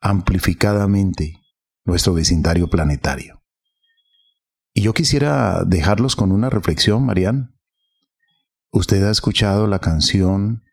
amplificadamente 0.00 1.40
nuestro 1.84 2.12
vecindario 2.12 2.68
planetario. 2.68 3.43
Y 4.74 4.82
yo 4.82 4.92
quisiera 4.92 5.62
dejarlos 5.64 6.16
con 6.16 6.32
una 6.32 6.50
reflexión, 6.50 7.06
Marian. 7.06 7.54
¿Usted 8.72 9.04
ha 9.04 9.12
escuchado 9.12 9.68
la 9.68 9.78
canción 9.78 10.64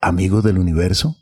Amigo 0.00 0.42
del 0.42 0.58
Universo? 0.58 1.16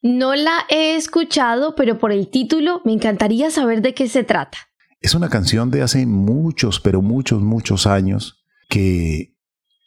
No 0.00 0.34
la 0.34 0.64
he 0.70 0.96
escuchado, 0.96 1.74
pero 1.74 1.98
por 1.98 2.12
el 2.12 2.30
título 2.30 2.80
me 2.86 2.94
encantaría 2.94 3.50
saber 3.50 3.82
de 3.82 3.92
qué 3.92 4.08
se 4.08 4.24
trata. 4.24 4.56
Es 5.00 5.14
una 5.14 5.28
canción 5.28 5.70
de 5.70 5.82
hace 5.82 6.06
muchos, 6.06 6.80
pero 6.80 7.02
muchos, 7.02 7.42
muchos 7.42 7.86
años 7.86 8.42
que 8.70 9.36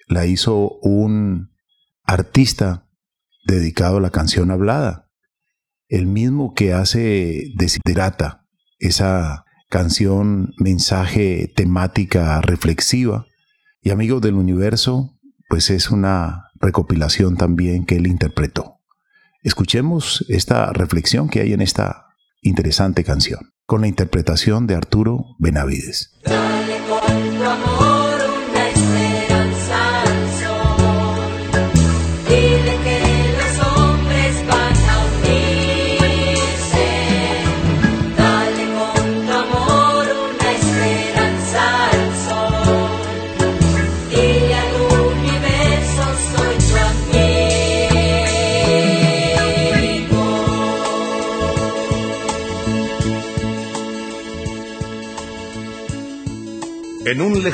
la 0.07 0.27
hizo 0.27 0.77
un 0.83 1.55
artista 2.03 2.87
dedicado 3.45 3.97
a 3.97 4.01
la 4.01 4.11
canción 4.11 4.51
hablada, 4.51 5.09
el 5.87 6.05
mismo 6.05 6.53
que 6.53 6.73
hace 6.73 7.51
Desiderata, 7.55 8.45
esa 8.77 9.45
canción, 9.71 10.53
mensaje, 10.57 11.51
temática 11.55 12.41
reflexiva. 12.41 13.25
Y 13.81 13.89
Amigos 13.89 14.21
del 14.21 14.35
Universo, 14.35 15.17
pues 15.49 15.69
es 15.71 15.89
una 15.89 16.51
recopilación 16.59 17.37
también 17.37 17.85
que 17.85 17.95
él 17.95 18.05
interpretó. 18.05 18.81
Escuchemos 19.41 20.25
esta 20.27 20.71
reflexión 20.73 21.29
que 21.29 21.39
hay 21.39 21.53
en 21.53 21.61
esta 21.61 22.07
interesante 22.41 23.05
canción, 23.05 23.53
con 23.65 23.81
la 23.81 23.87
interpretación 23.87 24.67
de 24.67 24.75
Arturo 24.75 25.25
Benavides. 25.39 26.19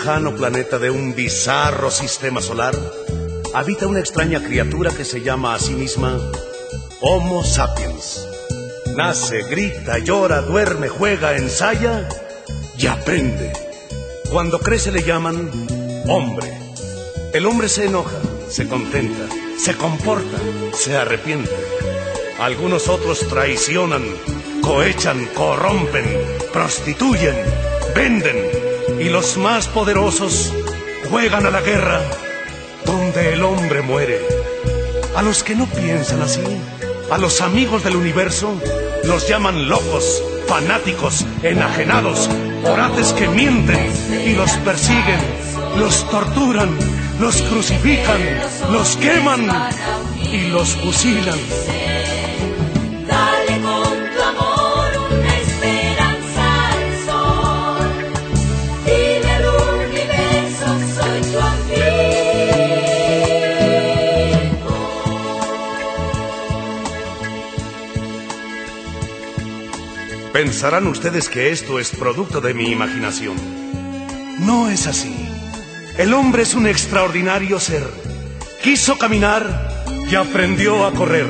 Lejano 0.08 0.38
planeta 0.38 0.80
de 0.80 0.90
un 0.90 1.14
bizarro 1.14 1.92
sistema 1.92 2.42
solar, 2.42 2.74
habita 3.54 3.88
una 3.88 4.00
extraña 4.00 4.42
criatura 4.42 4.90
que 4.90 5.04
se 5.04 5.20
llama 5.20 5.54
a 5.54 5.60
sí 5.60 5.74
misma 5.74 6.18
Homo 7.02 7.44
sapiens. 7.44 8.26
Nace, 8.96 9.44
grita, 9.50 9.98
llora, 9.98 10.40
duerme, 10.40 10.88
juega, 10.88 11.36
ensaya 11.36 12.08
y 12.78 12.88
aprende. 12.88 13.52
Cuando 14.32 14.60
crece 14.60 14.94
le 14.94 15.04
llaman 15.04 15.52
hombre. 16.08 16.54
El 17.34 17.46
hombre 17.46 17.68
se 17.68 17.88
enoja, 17.88 18.22
se 18.50 18.66
contenta, 18.66 19.28
se 19.62 19.76
comporta, 19.76 20.38
se 20.72 20.96
arrepiente. 20.96 21.52
Algunos 22.40 22.88
otros 22.88 23.28
traicionan, 23.28 24.06
cohechan, 24.62 25.26
corrompen, 25.36 26.06
prostituyen, 26.54 27.36
venden 27.94 28.67
y 29.00 29.10
los 29.10 29.38
más 29.38 29.68
poderosos 29.68 30.54
juegan 31.10 31.46
a 31.46 31.52
la 31.52 31.62
guerra 31.62 32.02
donde 32.86 33.34
el 33.34 33.44
hombre 33.44 33.82
muere. 33.82 34.22
A 35.16 35.22
los 35.22 35.44
que 35.44 35.56
no 35.56 35.66
piensan 35.66 36.22
así, 36.22 36.42
a 37.12 37.18
los 37.18 37.42
amigos 37.42 37.84
del 37.84 37.96
universo, 37.96 38.54
los 39.04 39.28
llaman 39.28 39.70
locos, 39.70 40.24
fanáticos, 40.48 41.26
enajenados, 41.44 42.30
orates 42.66 43.14
que 43.14 43.28
mienten 43.28 43.92
y 44.26 44.34
los 44.34 44.52
persiguen, 44.58 45.20
los 45.78 46.10
torturan, 46.10 46.70
los 47.20 47.42
crucifican, 47.44 48.22
los 48.72 48.98
queman 48.98 49.48
y 50.32 50.50
los 50.50 50.76
fusilan. 50.76 51.87
Pensarán 70.38 70.86
ustedes 70.86 71.30
que 71.30 71.50
esto 71.50 71.80
es 71.80 71.90
producto 71.90 72.42
de 72.42 72.54
mi 72.54 72.70
imaginación. 72.70 73.36
No 74.38 74.70
es 74.70 74.86
así. 74.86 75.12
El 75.98 76.14
hombre 76.14 76.44
es 76.44 76.54
un 76.54 76.68
extraordinario 76.68 77.60
ser. 77.60 77.82
Quiso 78.62 79.00
caminar 79.00 79.84
y 80.08 80.14
aprendió 80.14 80.86
a 80.86 80.94
correr. 80.94 81.26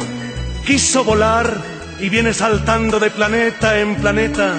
Quiso 0.65 1.05
volar 1.05 1.63
y 2.01 2.09
viene 2.09 2.33
saltando 2.33 2.99
de 2.99 3.09
planeta 3.09 3.79
en 3.79 3.95
planeta 3.95 4.55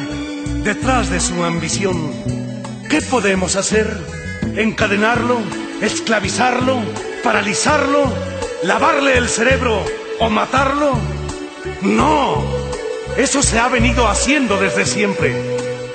detrás 0.65 1.11
de 1.11 1.21
su 1.21 1.45
ambición. 1.45 2.11
¿Qué 2.89 3.03
podemos 3.03 3.55
hacer? 3.55 4.03
¿Encadenarlo? 4.57 5.41
¿Esclavizarlo? 5.83 6.81
¿Paralizarlo? 7.23 8.11
¿Lavarle 8.63 9.19
el 9.19 9.29
cerebro 9.29 9.85
o 10.21 10.31
matarlo? 10.31 10.99
No. 11.83 12.58
Eso 13.19 13.43
se 13.43 13.59
ha 13.59 13.67
venido 13.67 14.07
haciendo 14.07 14.59
desde 14.59 14.87
siempre. 14.87 15.35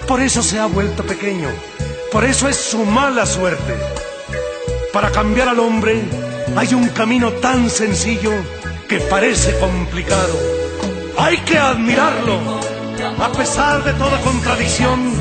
Por 0.09 0.21
eso 0.21 0.43
se 0.43 0.59
ha 0.59 0.65
vuelto 0.65 1.03
pequeño. 1.05 1.47
Por 2.11 2.25
eso 2.25 2.49
es 2.49 2.57
su 2.57 2.83
mala 2.83 3.25
suerte. 3.25 3.77
Para 4.91 5.09
cambiar 5.09 5.47
al 5.47 5.59
hombre 5.59 6.03
hay 6.57 6.73
un 6.73 6.89
camino 6.89 7.31
tan 7.31 7.69
sencillo 7.69 8.33
que 8.89 8.99
parece 8.99 9.57
complicado. 9.57 10.37
Hay 11.17 11.37
que 11.37 11.57
admirarlo. 11.57 12.59
A 13.17 13.31
pesar 13.31 13.85
de 13.85 13.93
toda 13.93 14.19
contradicción, 14.19 15.13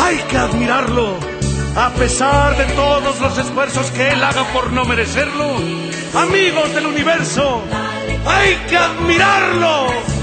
hay 0.00 0.18
que 0.28 0.36
admirarlo. 0.36 1.16
A 1.74 1.90
pesar 1.94 2.56
de 2.58 2.64
todos 2.74 3.18
los 3.18 3.38
esfuerzos 3.38 3.90
que 3.90 4.10
él 4.10 4.22
haga 4.22 4.44
por 4.52 4.72
no 4.72 4.84
merecerlo, 4.84 5.56
amigos 6.14 6.72
del 6.76 6.86
universo, 6.86 7.60
hay 8.24 8.54
que 8.68 8.76
admirarlo. 8.76 10.19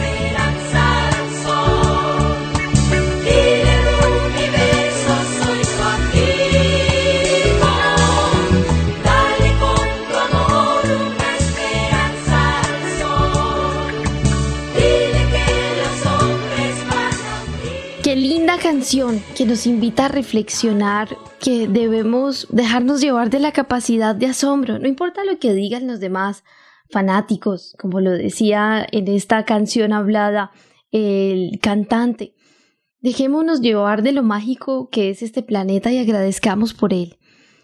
Que 19.38 19.46
nos 19.46 19.68
invita 19.68 20.06
a 20.06 20.08
reflexionar 20.08 21.16
que 21.40 21.68
debemos 21.68 22.48
dejarnos 22.50 23.02
llevar 23.02 23.30
de 23.30 23.38
la 23.40 23.52
capacidad 23.52 24.16
de 24.16 24.26
asombro, 24.26 24.80
no 24.80 24.88
importa 24.88 25.24
lo 25.26 25.38
que 25.38 25.54
digan 25.54 25.86
los 25.86 26.00
demás 26.00 26.44
fanáticos, 26.90 27.76
como 27.80 28.00
lo 28.00 28.10
decía 28.10 28.84
en 28.92 29.08
esta 29.08 29.46
canción 29.46 29.94
hablada 29.94 30.50
el 30.90 31.60
cantante. 31.62 32.34
Dejémonos 33.02 33.62
llevar 33.62 34.02
de 34.02 34.12
lo 34.12 34.24
mágico 34.24 34.90
que 34.90 35.12
es 35.12 35.22
este 35.22 35.44
planeta 35.44 35.92
y 35.92 36.00
agradezcamos 36.00 36.74
por 36.74 36.92
él. 36.92 37.20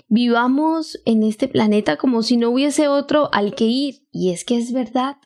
Vivamos 0.07 0.99
en 1.05 1.23
este 1.23 1.47
planeta 1.47 1.97
como 1.97 2.21
si 2.21 2.37
no 2.37 2.51
hubiese 2.51 2.87
otro 2.87 3.33
al 3.33 3.55
que 3.55 3.65
ir, 3.65 4.05
y 4.11 4.31
es 4.31 4.45
que 4.45 4.59
es 4.59 4.73
verdad. 4.73 5.17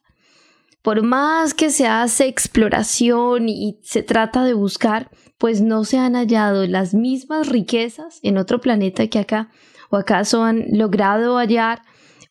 Por 0.82 1.04
más 1.04 1.54
que 1.54 1.72
se 1.72 1.88
hace 1.88 2.28
exploración 2.28 3.50
y 3.50 3.82
se 3.84 4.02
trata 4.02 4.46
de 4.46 4.54
buscar, 4.54 5.12
pues 5.38 5.62
no 5.62 5.84
se 5.84 5.98
han 6.00 6.14
hallado 6.14 6.66
las 6.66 6.94
mismas 6.94 7.50
riquezas 7.50 8.20
en 8.24 8.38
otro 8.38 8.60
planeta 8.60 9.08
que 9.08 9.20
acá, 9.20 9.50
o 9.90 9.98
acaso 9.98 10.44
han 10.44 10.66
logrado 10.72 11.38
hallar 11.38 11.82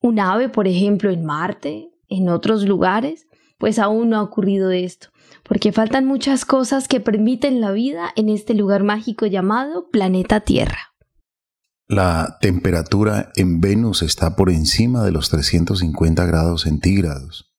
un 0.01 0.21
ave, 0.21 0.49
por 0.49 0.69
ejemplo, 0.69 1.11
en 1.11 1.25
Marte, 1.25 1.90
en 2.09 2.29
otros 2.29 2.64
lugares, 2.64 3.27
pues 3.59 3.79
aún 3.79 4.11
no 4.11 4.19
ha 4.19 4.23
ocurrido 4.23 4.71
esto, 4.71 5.09
porque 5.42 5.73
faltan 5.73 6.05
muchas 6.05 6.45
cosas 6.45 6.88
que 6.88 7.01
permiten 7.01 7.61
la 7.61 7.73
vida 7.73 8.11
en 8.16 8.29
este 8.29 8.55
lugar 8.55 8.83
mágico 8.83 9.27
llamado 9.27 9.88
planeta 9.90 10.40
Tierra. 10.40 10.92
La 11.88 12.37
temperatura 12.40 13.31
en 13.37 13.61
Venus 13.61 14.03
está 14.03 14.35
por 14.35 14.51
encima 14.51 15.05
de 15.05 15.12
los 15.12 15.31
350 15.31 16.27
grados 16.27 16.62
centígrados. 16.62 17.55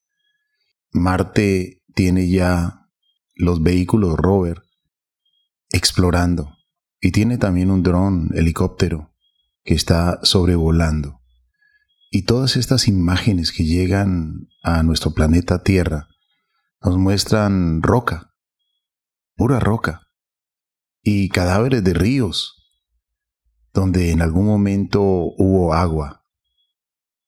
Marte 0.91 1.81
tiene 1.95 2.29
ya 2.29 2.89
los 3.35 3.63
vehículos 3.63 4.17
rover 4.17 4.66
explorando 5.69 6.57
y 6.99 7.11
tiene 7.11 7.37
también 7.37 7.71
un 7.71 7.83
dron, 7.83 8.29
helicóptero, 8.33 9.13
que 9.63 9.73
está 9.73 10.19
sobrevolando. 10.23 11.21
Y 12.09 12.23
todas 12.23 12.55
estas 12.55 12.87
imágenes 12.87 13.51
que 13.51 13.65
llegan 13.65 14.47
a 14.63 14.81
nuestro 14.83 15.13
planeta 15.13 15.63
Tierra 15.63 16.07
nos 16.81 16.97
muestran 16.97 17.81
roca, 17.81 18.33
pura 19.35 19.59
roca, 19.59 20.07
y 21.03 21.29
cadáveres 21.29 21.83
de 21.83 21.93
ríos, 21.93 22.55
donde 23.73 24.11
en 24.11 24.21
algún 24.21 24.45
momento 24.45 25.01
hubo 25.01 25.73
agua. 25.73 26.25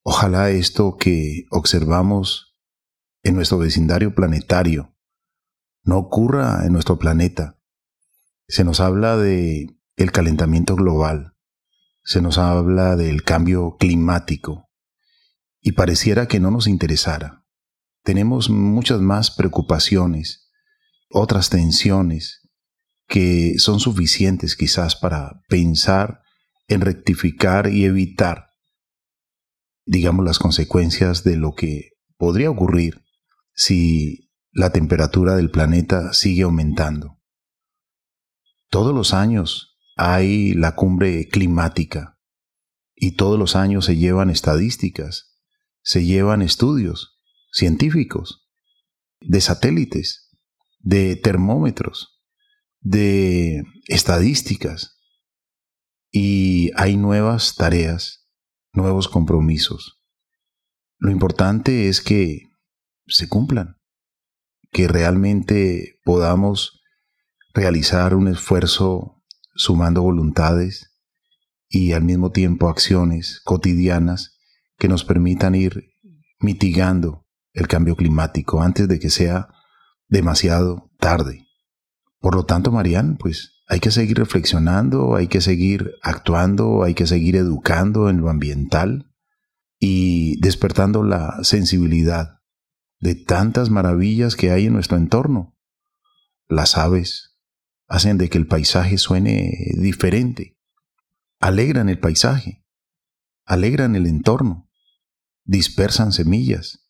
Ojalá 0.02 0.50
esto 0.50 0.96
que 0.96 1.44
observamos 1.50 2.56
en 3.22 3.36
nuestro 3.36 3.58
vecindario 3.58 4.14
planetario 4.14 4.96
no 5.82 5.98
ocurra 5.98 6.66
en 6.66 6.72
nuestro 6.72 6.98
planeta, 6.98 7.59
se 8.50 8.64
nos 8.64 8.80
habla 8.80 9.16
de 9.16 9.76
el 9.94 10.10
calentamiento 10.10 10.74
global, 10.74 11.36
se 12.02 12.20
nos 12.20 12.36
habla 12.36 12.96
del 12.96 13.22
cambio 13.22 13.76
climático 13.78 14.68
y 15.60 15.72
pareciera 15.72 16.26
que 16.26 16.40
no 16.40 16.50
nos 16.50 16.66
interesara. 16.66 17.44
Tenemos 18.02 18.50
muchas 18.50 19.00
más 19.00 19.30
preocupaciones, 19.30 20.50
otras 21.10 21.50
tensiones 21.50 22.48
que 23.06 23.54
son 23.58 23.78
suficientes 23.78 24.56
quizás 24.56 24.96
para 24.96 25.42
pensar 25.48 26.22
en 26.66 26.80
rectificar 26.80 27.68
y 27.72 27.84
evitar, 27.84 28.48
digamos, 29.84 30.24
las 30.24 30.40
consecuencias 30.40 31.22
de 31.22 31.36
lo 31.36 31.54
que 31.54 31.90
podría 32.16 32.50
ocurrir 32.50 33.04
si 33.54 34.32
la 34.50 34.70
temperatura 34.70 35.36
del 35.36 35.50
planeta 35.52 36.12
sigue 36.12 36.42
aumentando. 36.42 37.19
Todos 38.70 38.94
los 38.94 39.14
años 39.14 39.76
hay 39.96 40.54
la 40.54 40.76
cumbre 40.76 41.28
climática 41.28 42.18
y 42.94 43.16
todos 43.16 43.38
los 43.38 43.56
años 43.56 43.84
se 43.84 43.96
llevan 43.96 44.30
estadísticas, 44.30 45.36
se 45.82 46.04
llevan 46.04 46.40
estudios 46.40 47.18
científicos 47.52 48.48
de 49.20 49.40
satélites, 49.40 50.30
de 50.78 51.16
termómetros, 51.16 52.22
de 52.80 53.64
estadísticas 53.88 55.00
y 56.12 56.70
hay 56.76 56.96
nuevas 56.96 57.56
tareas, 57.56 58.28
nuevos 58.72 59.08
compromisos. 59.08 60.00
Lo 60.98 61.10
importante 61.10 61.88
es 61.88 62.00
que 62.00 62.42
se 63.08 63.28
cumplan, 63.28 63.78
que 64.70 64.86
realmente 64.86 65.98
podamos 66.04 66.79
realizar 67.54 68.14
un 68.14 68.28
esfuerzo 68.28 69.22
sumando 69.54 70.02
voluntades 70.02 70.90
y 71.68 71.92
al 71.92 72.02
mismo 72.02 72.30
tiempo 72.30 72.68
acciones 72.68 73.40
cotidianas 73.44 74.38
que 74.78 74.88
nos 74.88 75.04
permitan 75.04 75.54
ir 75.54 75.92
mitigando 76.40 77.26
el 77.52 77.68
cambio 77.68 77.96
climático 77.96 78.62
antes 78.62 78.88
de 78.88 78.98
que 78.98 79.10
sea 79.10 79.48
demasiado 80.08 80.90
tarde. 80.98 81.46
Por 82.18 82.34
lo 82.34 82.44
tanto, 82.44 82.72
Marian, 82.72 83.16
pues 83.16 83.62
hay 83.66 83.80
que 83.80 83.90
seguir 83.90 84.18
reflexionando, 84.18 85.14
hay 85.14 85.28
que 85.28 85.40
seguir 85.40 85.92
actuando, 86.02 86.82
hay 86.82 86.94
que 86.94 87.06
seguir 87.06 87.36
educando 87.36 88.10
en 88.10 88.20
lo 88.20 88.28
ambiental 88.28 89.12
y 89.78 90.38
despertando 90.40 91.02
la 91.02 91.38
sensibilidad 91.42 92.40
de 92.98 93.14
tantas 93.14 93.70
maravillas 93.70 94.36
que 94.36 94.50
hay 94.50 94.66
en 94.66 94.74
nuestro 94.74 94.96
entorno. 94.96 95.56
Las 96.48 96.76
aves 96.76 97.29
hacen 97.90 98.18
de 98.18 98.30
que 98.30 98.38
el 98.38 98.46
paisaje 98.46 98.96
suene 98.98 99.72
diferente, 99.74 100.56
alegran 101.40 101.88
el 101.88 101.98
paisaje, 101.98 102.64
alegran 103.44 103.96
el 103.96 104.06
entorno, 104.06 104.70
dispersan 105.44 106.12
semillas, 106.12 106.88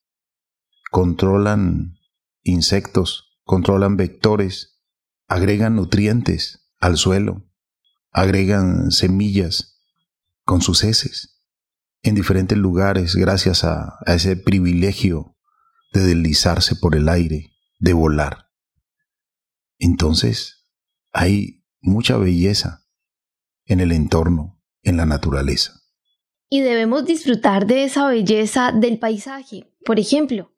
controlan 0.91 1.99
insectos, 2.43 3.41
controlan 3.45 3.97
vectores, 3.97 4.79
agregan 5.27 5.75
nutrientes 5.75 6.71
al 6.79 6.99
suelo, 6.99 7.51
agregan 8.13 8.91
semillas 8.91 9.81
con 10.45 10.61
sus 10.61 10.85
heces 10.85 11.41
en 12.03 12.15
diferentes 12.15 12.59
lugares 12.59 13.17
gracias 13.17 13.65
a, 13.65 13.99
a 14.05 14.15
ese 14.15 14.37
privilegio 14.37 15.35
de 15.95 16.03
deslizarse 16.03 16.77
por 16.77 16.95
el 16.95 17.09
aire, 17.09 17.53
de 17.79 17.95
volar. 17.95 18.51
Entonces, 19.79 20.60
hay 21.13 21.63
mucha 21.81 22.17
belleza 22.17 22.85
en 23.65 23.81
el 23.81 23.93
entorno, 23.93 24.61
en 24.83 24.97
la 24.97 25.07
naturaleza. 25.07 25.81
Y 26.49 26.61
debemos 26.61 27.05
disfrutar 27.05 27.67
de 27.67 27.85
esa 27.85 28.09
belleza 28.09 28.73
del 28.73 28.99
paisaje. 28.99 29.73
Por 29.85 30.01
ejemplo, 30.01 30.53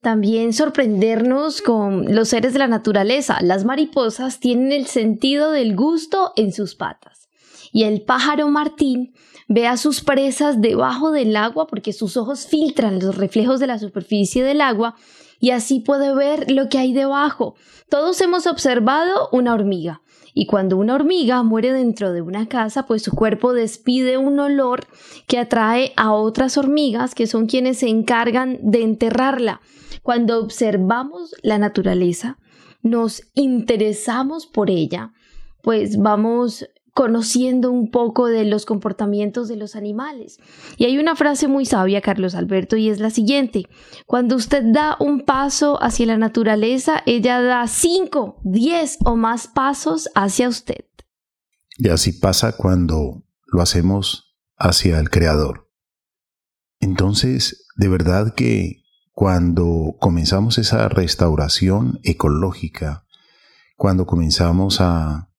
también 0.00 0.52
sorprendernos 0.52 1.62
con 1.62 2.14
los 2.14 2.28
seres 2.28 2.52
de 2.52 2.58
la 2.58 2.68
naturaleza. 2.68 3.38
Las 3.42 3.64
mariposas 3.64 4.40
tienen 4.40 4.72
el 4.72 4.86
sentido 4.86 5.50
del 5.50 5.76
gusto 5.76 6.32
en 6.36 6.52
sus 6.52 6.74
patas. 6.74 7.28
Y 7.72 7.84
el 7.84 8.02
pájaro 8.02 8.48
martín 8.48 9.14
ve 9.48 9.66
a 9.66 9.76
sus 9.76 10.02
presas 10.02 10.60
debajo 10.60 11.10
del 11.10 11.36
agua 11.36 11.66
porque 11.66 11.92
sus 11.92 12.16
ojos 12.16 12.46
filtran 12.46 12.98
los 12.98 13.16
reflejos 13.16 13.60
de 13.60 13.66
la 13.66 13.78
superficie 13.78 14.42
del 14.42 14.60
agua 14.60 14.96
y 15.40 15.50
así 15.50 15.80
puede 15.80 16.14
ver 16.14 16.50
lo 16.50 16.68
que 16.68 16.78
hay 16.78 16.92
debajo. 16.92 17.54
Todos 17.88 18.20
hemos 18.20 18.46
observado 18.46 19.28
una 19.32 19.54
hormiga. 19.54 20.02
Y 20.32 20.46
cuando 20.46 20.76
una 20.76 20.94
hormiga 20.94 21.42
muere 21.42 21.72
dentro 21.72 22.12
de 22.12 22.22
una 22.22 22.46
casa, 22.46 22.86
pues 22.86 23.02
su 23.02 23.10
cuerpo 23.12 23.52
despide 23.52 24.16
un 24.16 24.38
olor 24.38 24.86
que 25.26 25.38
atrae 25.38 25.92
a 25.96 26.12
otras 26.12 26.56
hormigas 26.56 27.16
que 27.16 27.26
son 27.26 27.46
quienes 27.46 27.78
se 27.78 27.88
encargan 27.88 28.58
de 28.62 28.82
enterrarla. 28.82 29.60
Cuando 30.02 30.38
observamos 30.38 31.34
la 31.42 31.58
naturaleza, 31.58 32.38
nos 32.82 33.22
interesamos 33.34 34.46
por 34.46 34.70
ella, 34.70 35.12
pues 35.62 35.98
vamos 35.98 36.66
conociendo 37.00 37.70
un 37.70 37.90
poco 37.90 38.26
de 38.26 38.44
los 38.44 38.66
comportamientos 38.66 39.48
de 39.48 39.56
los 39.56 39.74
animales. 39.74 40.38
Y 40.76 40.84
hay 40.84 40.98
una 40.98 41.16
frase 41.16 41.48
muy 41.48 41.64
sabia, 41.64 42.02
Carlos 42.02 42.34
Alberto, 42.34 42.76
y 42.76 42.90
es 42.90 43.00
la 43.00 43.08
siguiente. 43.08 43.70
Cuando 44.04 44.36
usted 44.36 44.62
da 44.66 44.98
un 45.00 45.22
paso 45.22 45.82
hacia 45.82 46.04
la 46.04 46.18
naturaleza, 46.18 47.02
ella 47.06 47.40
da 47.40 47.66
cinco, 47.68 48.38
diez 48.44 48.98
o 49.02 49.16
más 49.16 49.48
pasos 49.48 50.10
hacia 50.14 50.46
usted. 50.46 50.84
Y 51.78 51.88
así 51.88 52.12
pasa 52.12 52.52
cuando 52.52 53.24
lo 53.46 53.62
hacemos 53.62 54.36
hacia 54.58 55.00
el 55.00 55.08
Creador. 55.08 55.70
Entonces, 56.80 57.66
de 57.76 57.88
verdad 57.88 58.34
que 58.34 58.82
cuando 59.12 59.96
comenzamos 60.00 60.58
esa 60.58 60.86
restauración 60.90 61.98
ecológica, 62.02 63.06
cuando 63.76 64.04
comenzamos 64.04 64.82
a 64.82 65.29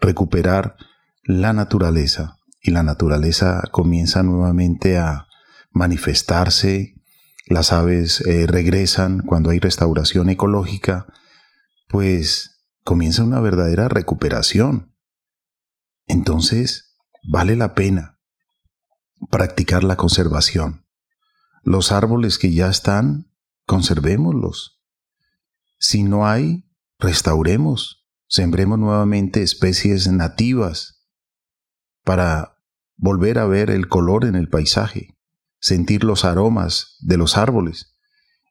recuperar 0.00 0.76
la 1.22 1.52
naturaleza. 1.52 2.38
Y 2.60 2.70
la 2.70 2.82
naturaleza 2.82 3.62
comienza 3.70 4.22
nuevamente 4.22 4.98
a 4.98 5.28
manifestarse, 5.70 6.94
las 7.46 7.72
aves 7.72 8.22
eh, 8.22 8.46
regresan 8.48 9.20
cuando 9.20 9.50
hay 9.50 9.60
restauración 9.60 10.30
ecológica, 10.30 11.06
pues 11.88 12.64
comienza 12.82 13.22
una 13.22 13.40
verdadera 13.40 13.88
recuperación. 13.88 14.94
Entonces, 16.08 16.96
vale 17.22 17.54
la 17.54 17.74
pena 17.74 18.18
practicar 19.30 19.84
la 19.84 19.96
conservación. 19.96 20.86
Los 21.62 21.92
árboles 21.92 22.38
que 22.38 22.52
ya 22.52 22.68
están, 22.68 23.32
conservémoslos. 23.66 24.80
Si 25.78 26.02
no 26.02 26.26
hay, 26.26 26.68
restauremos, 26.98 28.05
sembremos 28.28 28.78
nuevamente 28.78 29.42
especies 29.42 30.08
nativas 30.08 31.06
para 32.04 32.58
volver 32.96 33.38
a 33.38 33.46
ver 33.46 33.70
el 33.70 33.88
color 33.88 34.24
en 34.24 34.34
el 34.34 34.48
paisaje, 34.48 35.18
sentir 35.60 36.04
los 36.04 36.24
aromas 36.24 36.96
de 37.00 37.16
los 37.16 37.36
árboles 37.36 37.96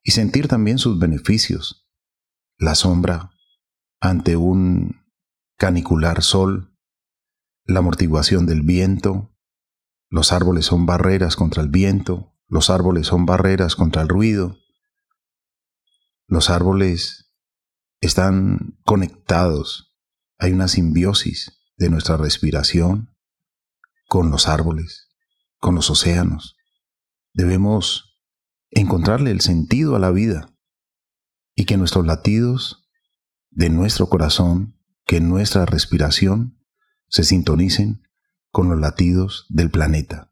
y 0.03 0.11
sentir 0.11 0.47
también 0.47 0.77
sus 0.77 0.99
beneficios. 0.99 1.89
La 2.57 2.75
sombra 2.75 3.31
ante 3.99 4.37
un 4.37 5.01
canicular 5.57 6.21
sol, 6.21 6.77
la 7.65 7.79
amortiguación 7.79 8.45
del 8.45 8.61
viento, 8.61 9.35
los 10.09 10.31
árboles 10.31 10.65
son 10.65 10.85
barreras 10.85 11.35
contra 11.35 11.63
el 11.63 11.69
viento, 11.69 12.35
los 12.47 12.69
árboles 12.69 13.07
son 13.07 13.25
barreras 13.25 13.75
contra 13.75 14.03
el 14.03 14.07
ruido. 14.07 14.57
Los 16.27 16.49
árboles 16.49 17.24
están 18.01 18.77
conectados. 18.83 19.95
Hay 20.37 20.51
una 20.51 20.67
simbiosis 20.67 21.61
de 21.77 21.89
nuestra 21.89 22.17
respiración 22.17 23.15
con 24.07 24.29
los 24.29 24.47
árboles, 24.47 25.09
con 25.59 25.75
los 25.75 25.89
océanos. 25.89 26.55
Debemos 27.33 28.19
encontrarle 28.69 29.31
el 29.31 29.41
sentido 29.41 29.95
a 29.95 29.99
la 29.99 30.11
vida 30.11 30.53
y 31.55 31.65
que 31.65 31.77
nuestros 31.77 32.05
latidos 32.05 32.89
de 33.49 33.69
nuestro 33.69 34.09
corazón, 34.09 34.79
que 35.05 35.21
nuestra 35.21 35.65
respiración 35.65 36.59
se 37.07 37.23
sintonicen 37.23 38.03
con 38.51 38.69
los 38.69 38.79
latidos 38.79 39.45
del 39.49 39.69
planeta 39.69 40.31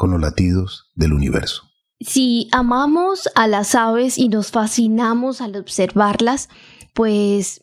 con 0.00 0.12
los 0.12 0.20
latidos 0.22 0.90
del 0.94 1.12
universo. 1.12 1.69
Si 2.00 2.48
amamos 2.50 3.28
a 3.34 3.46
las 3.46 3.74
aves 3.74 4.16
y 4.16 4.30
nos 4.30 4.50
fascinamos 4.50 5.42
al 5.42 5.54
observarlas, 5.56 6.48
pues 6.94 7.62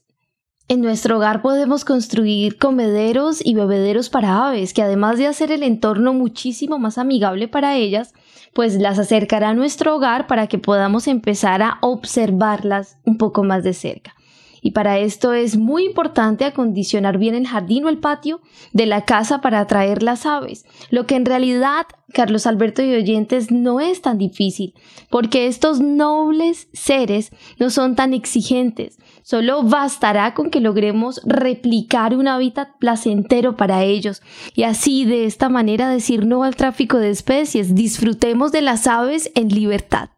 en 0.67 0.82
nuestro 0.82 1.17
hogar 1.17 1.41
podemos 1.41 1.84
construir 1.84 2.60
comederos 2.60 3.43
y 3.43 3.56
bebederos 3.56 4.10
para 4.10 4.47
aves, 4.47 4.73
que 4.73 4.84
además 4.84 5.17
de 5.17 5.26
hacer 5.26 5.52
el 5.52 5.63
entorno 5.63 6.13
muchísimo 6.13 6.78
más 6.78 7.00
amigable 7.00 7.47
para 7.47 7.78
ellas, 7.78 8.13
pues 8.54 8.76
las 8.76 9.00
acercará 9.00 9.50
a 9.50 9.54
nuestro 9.56 9.95
hogar 9.95 10.28
para 10.28 10.45
que 10.45 10.60
podamos 10.60 11.08
empezar 11.08 11.63
a 11.63 11.80
observarlas 11.82 12.97
un 13.06 13.17
poco 13.17 13.43
más 13.43 13.63
de 13.63 13.73
cerca. 13.73 14.16
Y 14.61 14.71
para 14.71 14.99
esto 14.99 15.33
es 15.33 15.57
muy 15.57 15.85
importante 15.85 16.45
acondicionar 16.45 17.17
bien 17.17 17.35
el 17.35 17.47
jardín 17.47 17.85
o 17.85 17.89
el 17.89 17.99
patio 17.99 18.41
de 18.73 18.85
la 18.85 19.05
casa 19.05 19.41
para 19.41 19.59
atraer 19.59 20.03
las 20.03 20.25
aves, 20.25 20.65
lo 20.89 21.05
que 21.05 21.15
en 21.15 21.25
realidad, 21.25 21.85
Carlos 22.13 22.47
Alberto 22.47 22.81
y 22.81 22.93
oyentes, 22.93 23.51
no 23.51 23.79
es 23.79 24.01
tan 24.01 24.17
difícil, 24.17 24.73
porque 25.09 25.47
estos 25.47 25.79
nobles 25.79 26.67
seres 26.73 27.31
no 27.59 27.69
son 27.69 27.95
tan 27.95 28.13
exigentes, 28.13 28.97
solo 29.23 29.63
bastará 29.63 30.33
con 30.33 30.49
que 30.49 30.61
logremos 30.61 31.21
replicar 31.25 32.15
un 32.15 32.27
hábitat 32.27 32.69
placentero 32.79 33.55
para 33.55 33.83
ellos. 33.83 34.21
Y 34.55 34.63
así 34.63 35.05
de 35.05 35.25
esta 35.25 35.49
manera 35.49 35.89
decir 35.89 36.25
no 36.25 36.43
al 36.43 36.55
tráfico 36.55 36.97
de 36.97 37.09
especies, 37.09 37.75
disfrutemos 37.75 38.51
de 38.51 38.61
las 38.61 38.87
aves 38.87 39.31
en 39.35 39.49
libertad. 39.49 40.09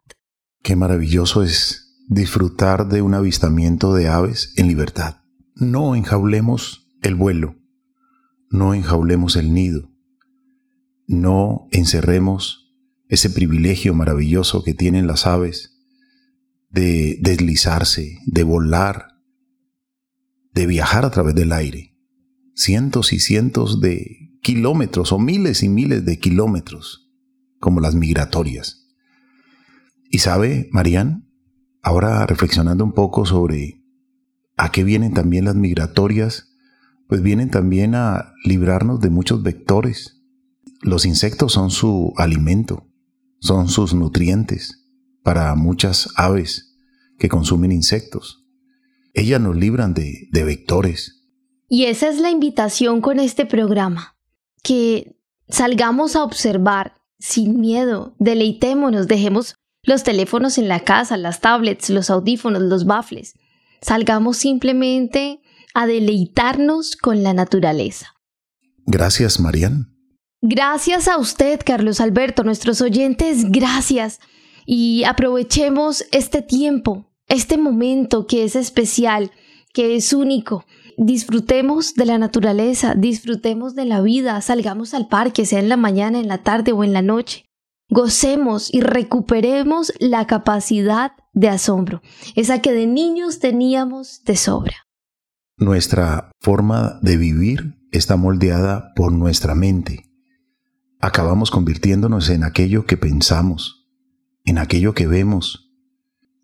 Qué 0.61 0.75
maravilloso 0.75 1.43
es 1.43 1.88
disfrutar 2.09 2.89
de 2.89 3.03
un 3.03 3.13
avistamiento 3.13 3.93
de 3.93 4.07
aves 4.07 4.51
en 4.57 4.67
libertad. 4.67 5.21
No 5.55 5.95
enjaulemos 5.95 6.91
el 7.01 7.13
vuelo, 7.13 7.55
no 8.49 8.73
enjaulemos 8.73 9.35
el 9.35 9.53
nido, 9.53 9.91
no 11.07 11.67
encerremos 11.71 12.75
ese 13.09 13.29
privilegio 13.29 13.93
maravilloso 13.93 14.63
que 14.63 14.73
tienen 14.73 15.05
las 15.05 15.27
aves 15.27 15.77
de 16.71 17.19
deslizarse, 17.21 18.17
de 18.25 18.43
volar, 18.43 19.13
de 20.53 20.65
viajar 20.65 21.05
a 21.05 21.11
través 21.11 21.35
del 21.35 21.51
aire. 21.51 21.95
Cientos 22.55 23.13
y 23.13 23.19
cientos 23.19 23.81
de 23.81 24.31
kilómetros 24.41 25.11
o 25.11 25.19
miles 25.19 25.61
y 25.61 25.69
miles 25.69 26.05
de 26.05 26.17
kilómetros, 26.17 27.11
como 27.59 27.81
las 27.81 27.93
migratorias. 27.93 28.87
Y 30.09 30.19
sabe, 30.19 30.69
Marían, 30.71 31.28
ahora 31.81 32.25
reflexionando 32.25 32.83
un 32.83 32.93
poco 32.93 33.25
sobre 33.25 33.83
a 34.57 34.71
qué 34.71 34.83
vienen 34.83 35.13
también 35.13 35.45
las 35.45 35.55
migratorias, 35.55 36.49
pues 37.07 37.21
vienen 37.21 37.49
también 37.49 37.95
a 37.95 38.33
librarnos 38.43 38.99
de 38.99 39.09
muchos 39.09 39.41
vectores. 39.41 40.21
Los 40.81 41.05
insectos 41.05 41.53
son 41.53 41.71
su 41.71 42.13
alimento, 42.17 42.87
son 43.39 43.67
sus 43.67 43.93
nutrientes 43.93 44.85
para 45.23 45.55
muchas 45.55 46.09
aves 46.15 46.77
que 47.17 47.29
consumen 47.29 47.71
insectos. 47.71 48.45
Ellas 49.13 49.41
nos 49.41 49.55
libran 49.55 49.93
de, 49.93 50.27
de 50.31 50.43
vectores. 50.43 51.27
Y 51.67 51.85
esa 51.85 52.09
es 52.09 52.19
la 52.19 52.29
invitación 52.29 53.01
con 53.01 53.19
este 53.19 53.45
programa, 53.45 54.17
que 54.63 55.19
salgamos 55.47 56.15
a 56.15 56.23
observar 56.23 56.95
sin 57.19 57.59
miedo, 57.59 58.15
deleitémonos, 58.19 59.07
dejemos 59.07 59.58
los 59.83 60.03
teléfonos 60.03 60.57
en 60.57 60.67
la 60.67 60.81
casa, 60.81 61.17
las 61.17 61.39
tablets, 61.41 61.89
los 61.89 62.09
audífonos, 62.09 62.61
los 62.61 62.85
baffles. 62.85 63.35
Salgamos 63.81 64.37
simplemente 64.37 65.41
a 65.73 65.87
deleitarnos 65.87 66.95
con 66.95 67.23
la 67.23 67.33
naturaleza. 67.33 68.15
Gracias, 68.85 69.39
Marian. 69.39 69.95
Gracias 70.41 71.07
a 71.07 71.17
usted, 71.17 71.59
Carlos 71.65 71.99
Alberto, 72.01 72.43
nuestros 72.43 72.81
oyentes, 72.81 73.51
gracias. 73.51 74.19
Y 74.65 75.03
aprovechemos 75.03 76.05
este 76.11 76.41
tiempo, 76.41 77.11
este 77.27 77.57
momento 77.57 78.25
que 78.25 78.43
es 78.43 78.55
especial, 78.55 79.31
que 79.73 79.95
es 79.95 80.13
único. 80.13 80.65
Disfrutemos 80.97 81.93
de 81.93 82.05
la 82.05 82.17
naturaleza, 82.17 82.93
disfrutemos 82.95 83.75
de 83.75 83.85
la 83.85 84.01
vida, 84.01 84.39
salgamos 84.41 84.93
al 84.93 85.07
parque, 85.07 85.45
sea 85.45 85.59
en 85.59 85.69
la 85.69 85.77
mañana, 85.77 86.19
en 86.19 86.27
la 86.27 86.39
tarde 86.39 86.71
o 86.73 86.83
en 86.83 86.93
la 86.93 87.01
noche 87.01 87.48
gocemos 87.89 88.73
y 88.73 88.81
recuperemos 88.81 89.91
la 89.99 90.27
capacidad 90.27 91.11
de 91.33 91.49
asombro, 91.49 92.01
esa 92.35 92.61
que 92.61 92.71
de 92.71 92.87
niños 92.87 93.39
teníamos 93.39 94.23
de 94.23 94.35
sobra. 94.35 94.75
Nuestra 95.57 96.31
forma 96.39 96.99
de 97.01 97.17
vivir 97.17 97.75
está 97.91 98.15
moldeada 98.15 98.93
por 98.95 99.11
nuestra 99.11 99.55
mente. 99.55 100.05
Acabamos 100.99 101.51
convirtiéndonos 101.51 102.29
en 102.29 102.43
aquello 102.43 102.85
que 102.85 102.97
pensamos, 102.97 103.89
en 104.45 104.57
aquello 104.57 104.93
que 104.93 105.07
vemos. 105.07 105.71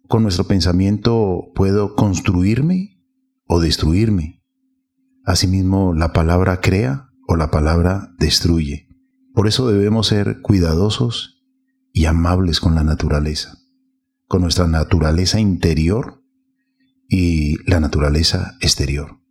Con 0.08 0.24
nuestro 0.24 0.46
pensamiento 0.46 1.52
puedo 1.56 1.96
construirme 1.96 3.02
o 3.48 3.60
destruirme. 3.60 4.44
Asimismo, 5.24 5.94
la 5.94 6.14
palabra 6.14 6.62
crea 6.62 7.10
o 7.28 7.36
la 7.36 7.52
palabra 7.52 8.14
destruye. 8.20 8.88
Por 9.34 9.48
eso 9.48 9.68
debemos 9.68 10.08
ser 10.08 10.42
cuidadosos 10.42 11.35
y 11.96 12.08
amables 12.08 12.60
con 12.60 12.76
la 12.76 12.84
naturaleza, 12.84 13.58
con 14.28 14.42
nuestra 14.42 14.68
naturaleza 14.68 15.40
interior 15.40 16.22
y 17.08 17.56
la 17.72 17.80
naturaleza 17.80 18.58
exterior. 18.60 19.22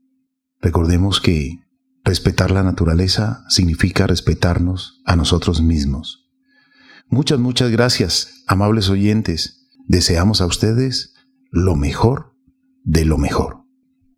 Recordemos 0.63 1.21
que 1.21 1.59
respetar 2.05 2.51
la 2.51 2.63
naturaleza 2.63 3.45
significa 3.51 4.07
respetarnos 4.07 5.03
a 5.05 5.15
nosotros 5.15 5.61
mismos. 5.61 6.31
Muchas, 7.11 7.39
muchas 7.39 7.71
gracias, 7.71 8.45
amables 8.47 8.89
oyentes. 8.89 9.69
Deseamos 9.87 10.41
a 10.41 10.47
ustedes 10.47 11.13
lo 11.51 11.77
mejor 11.77 12.35
de 12.83 13.05
lo 13.05 13.19
mejor. 13.19 13.67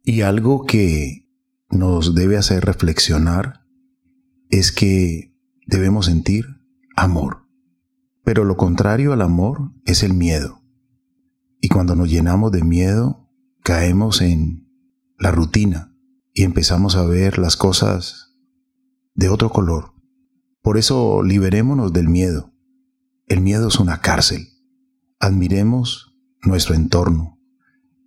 Y 0.04 0.20
algo 0.20 0.66
que 0.66 1.28
nos 1.68 2.14
debe 2.14 2.37
hacer 2.37 2.64
reflexionar 2.64 3.66
es 4.50 4.70
que 4.70 5.35
debemos 5.66 6.06
sentir 6.06 6.46
amor. 6.94 7.45
Pero 8.27 8.45
lo 8.45 8.57
contrario 8.57 9.12
al 9.12 9.23
amor 9.23 9.71
es 9.85 10.03
el 10.03 10.12
miedo. 10.12 10.61
Y 11.61 11.69
cuando 11.69 11.95
nos 11.95 12.11
llenamos 12.11 12.51
de 12.51 12.65
miedo, 12.65 13.31
caemos 13.62 14.21
en 14.21 14.69
la 15.17 15.31
rutina 15.31 15.97
y 16.35 16.43
empezamos 16.43 16.97
a 16.97 17.07
ver 17.07 17.39
las 17.39 17.57
cosas 17.57 18.37
de 19.15 19.29
otro 19.29 19.51
color. 19.51 19.93
Por 20.61 20.77
eso 20.77 21.23
liberémonos 21.23 21.93
del 21.93 22.09
miedo. 22.09 22.53
El 23.29 23.43
miedo 23.43 23.69
es 23.69 23.79
una 23.79 24.01
cárcel. 24.01 24.49
Admiremos 25.21 26.19
nuestro 26.43 26.75
entorno. 26.75 27.39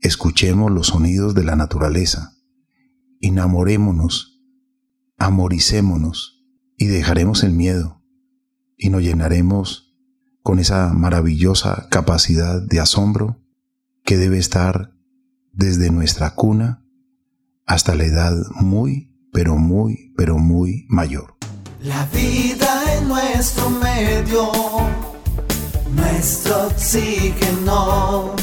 Escuchemos 0.01 0.69
los 0.69 0.87
sonidos 0.87 1.33
de 1.33 1.45
la 1.45 1.55
naturaleza. 1.55 2.33
Enamorémonos. 3.21 4.43
Amoricémonos. 5.17 6.45
Y 6.75 6.87
dejaremos 6.87 7.45
el 7.45 7.53
miedo. 7.53 8.03
Y 8.75 8.89
nos 8.89 9.01
llenaremos 9.01 9.88
con 10.43 10.59
esa 10.59 10.93
maravillosa 10.93 11.87
capacidad 11.89 12.61
de 12.61 12.79
asombro 12.79 13.39
que 14.03 14.17
debe 14.17 14.37
estar 14.37 14.93
desde 15.53 15.91
nuestra 15.91 16.35
cuna 16.35 16.83
hasta 17.65 17.95
la 17.95 18.05
edad 18.05 18.33
muy, 18.55 19.13
pero 19.31 19.55
muy, 19.55 20.13
pero 20.17 20.37
muy 20.37 20.85
mayor. 20.89 21.35
La 21.81 22.05
vida 22.07 22.97
en 22.97 23.07
nuestro 23.07 23.69
medio, 23.69 24.51
nuestro 25.93 26.67
oxígeno 26.67 28.35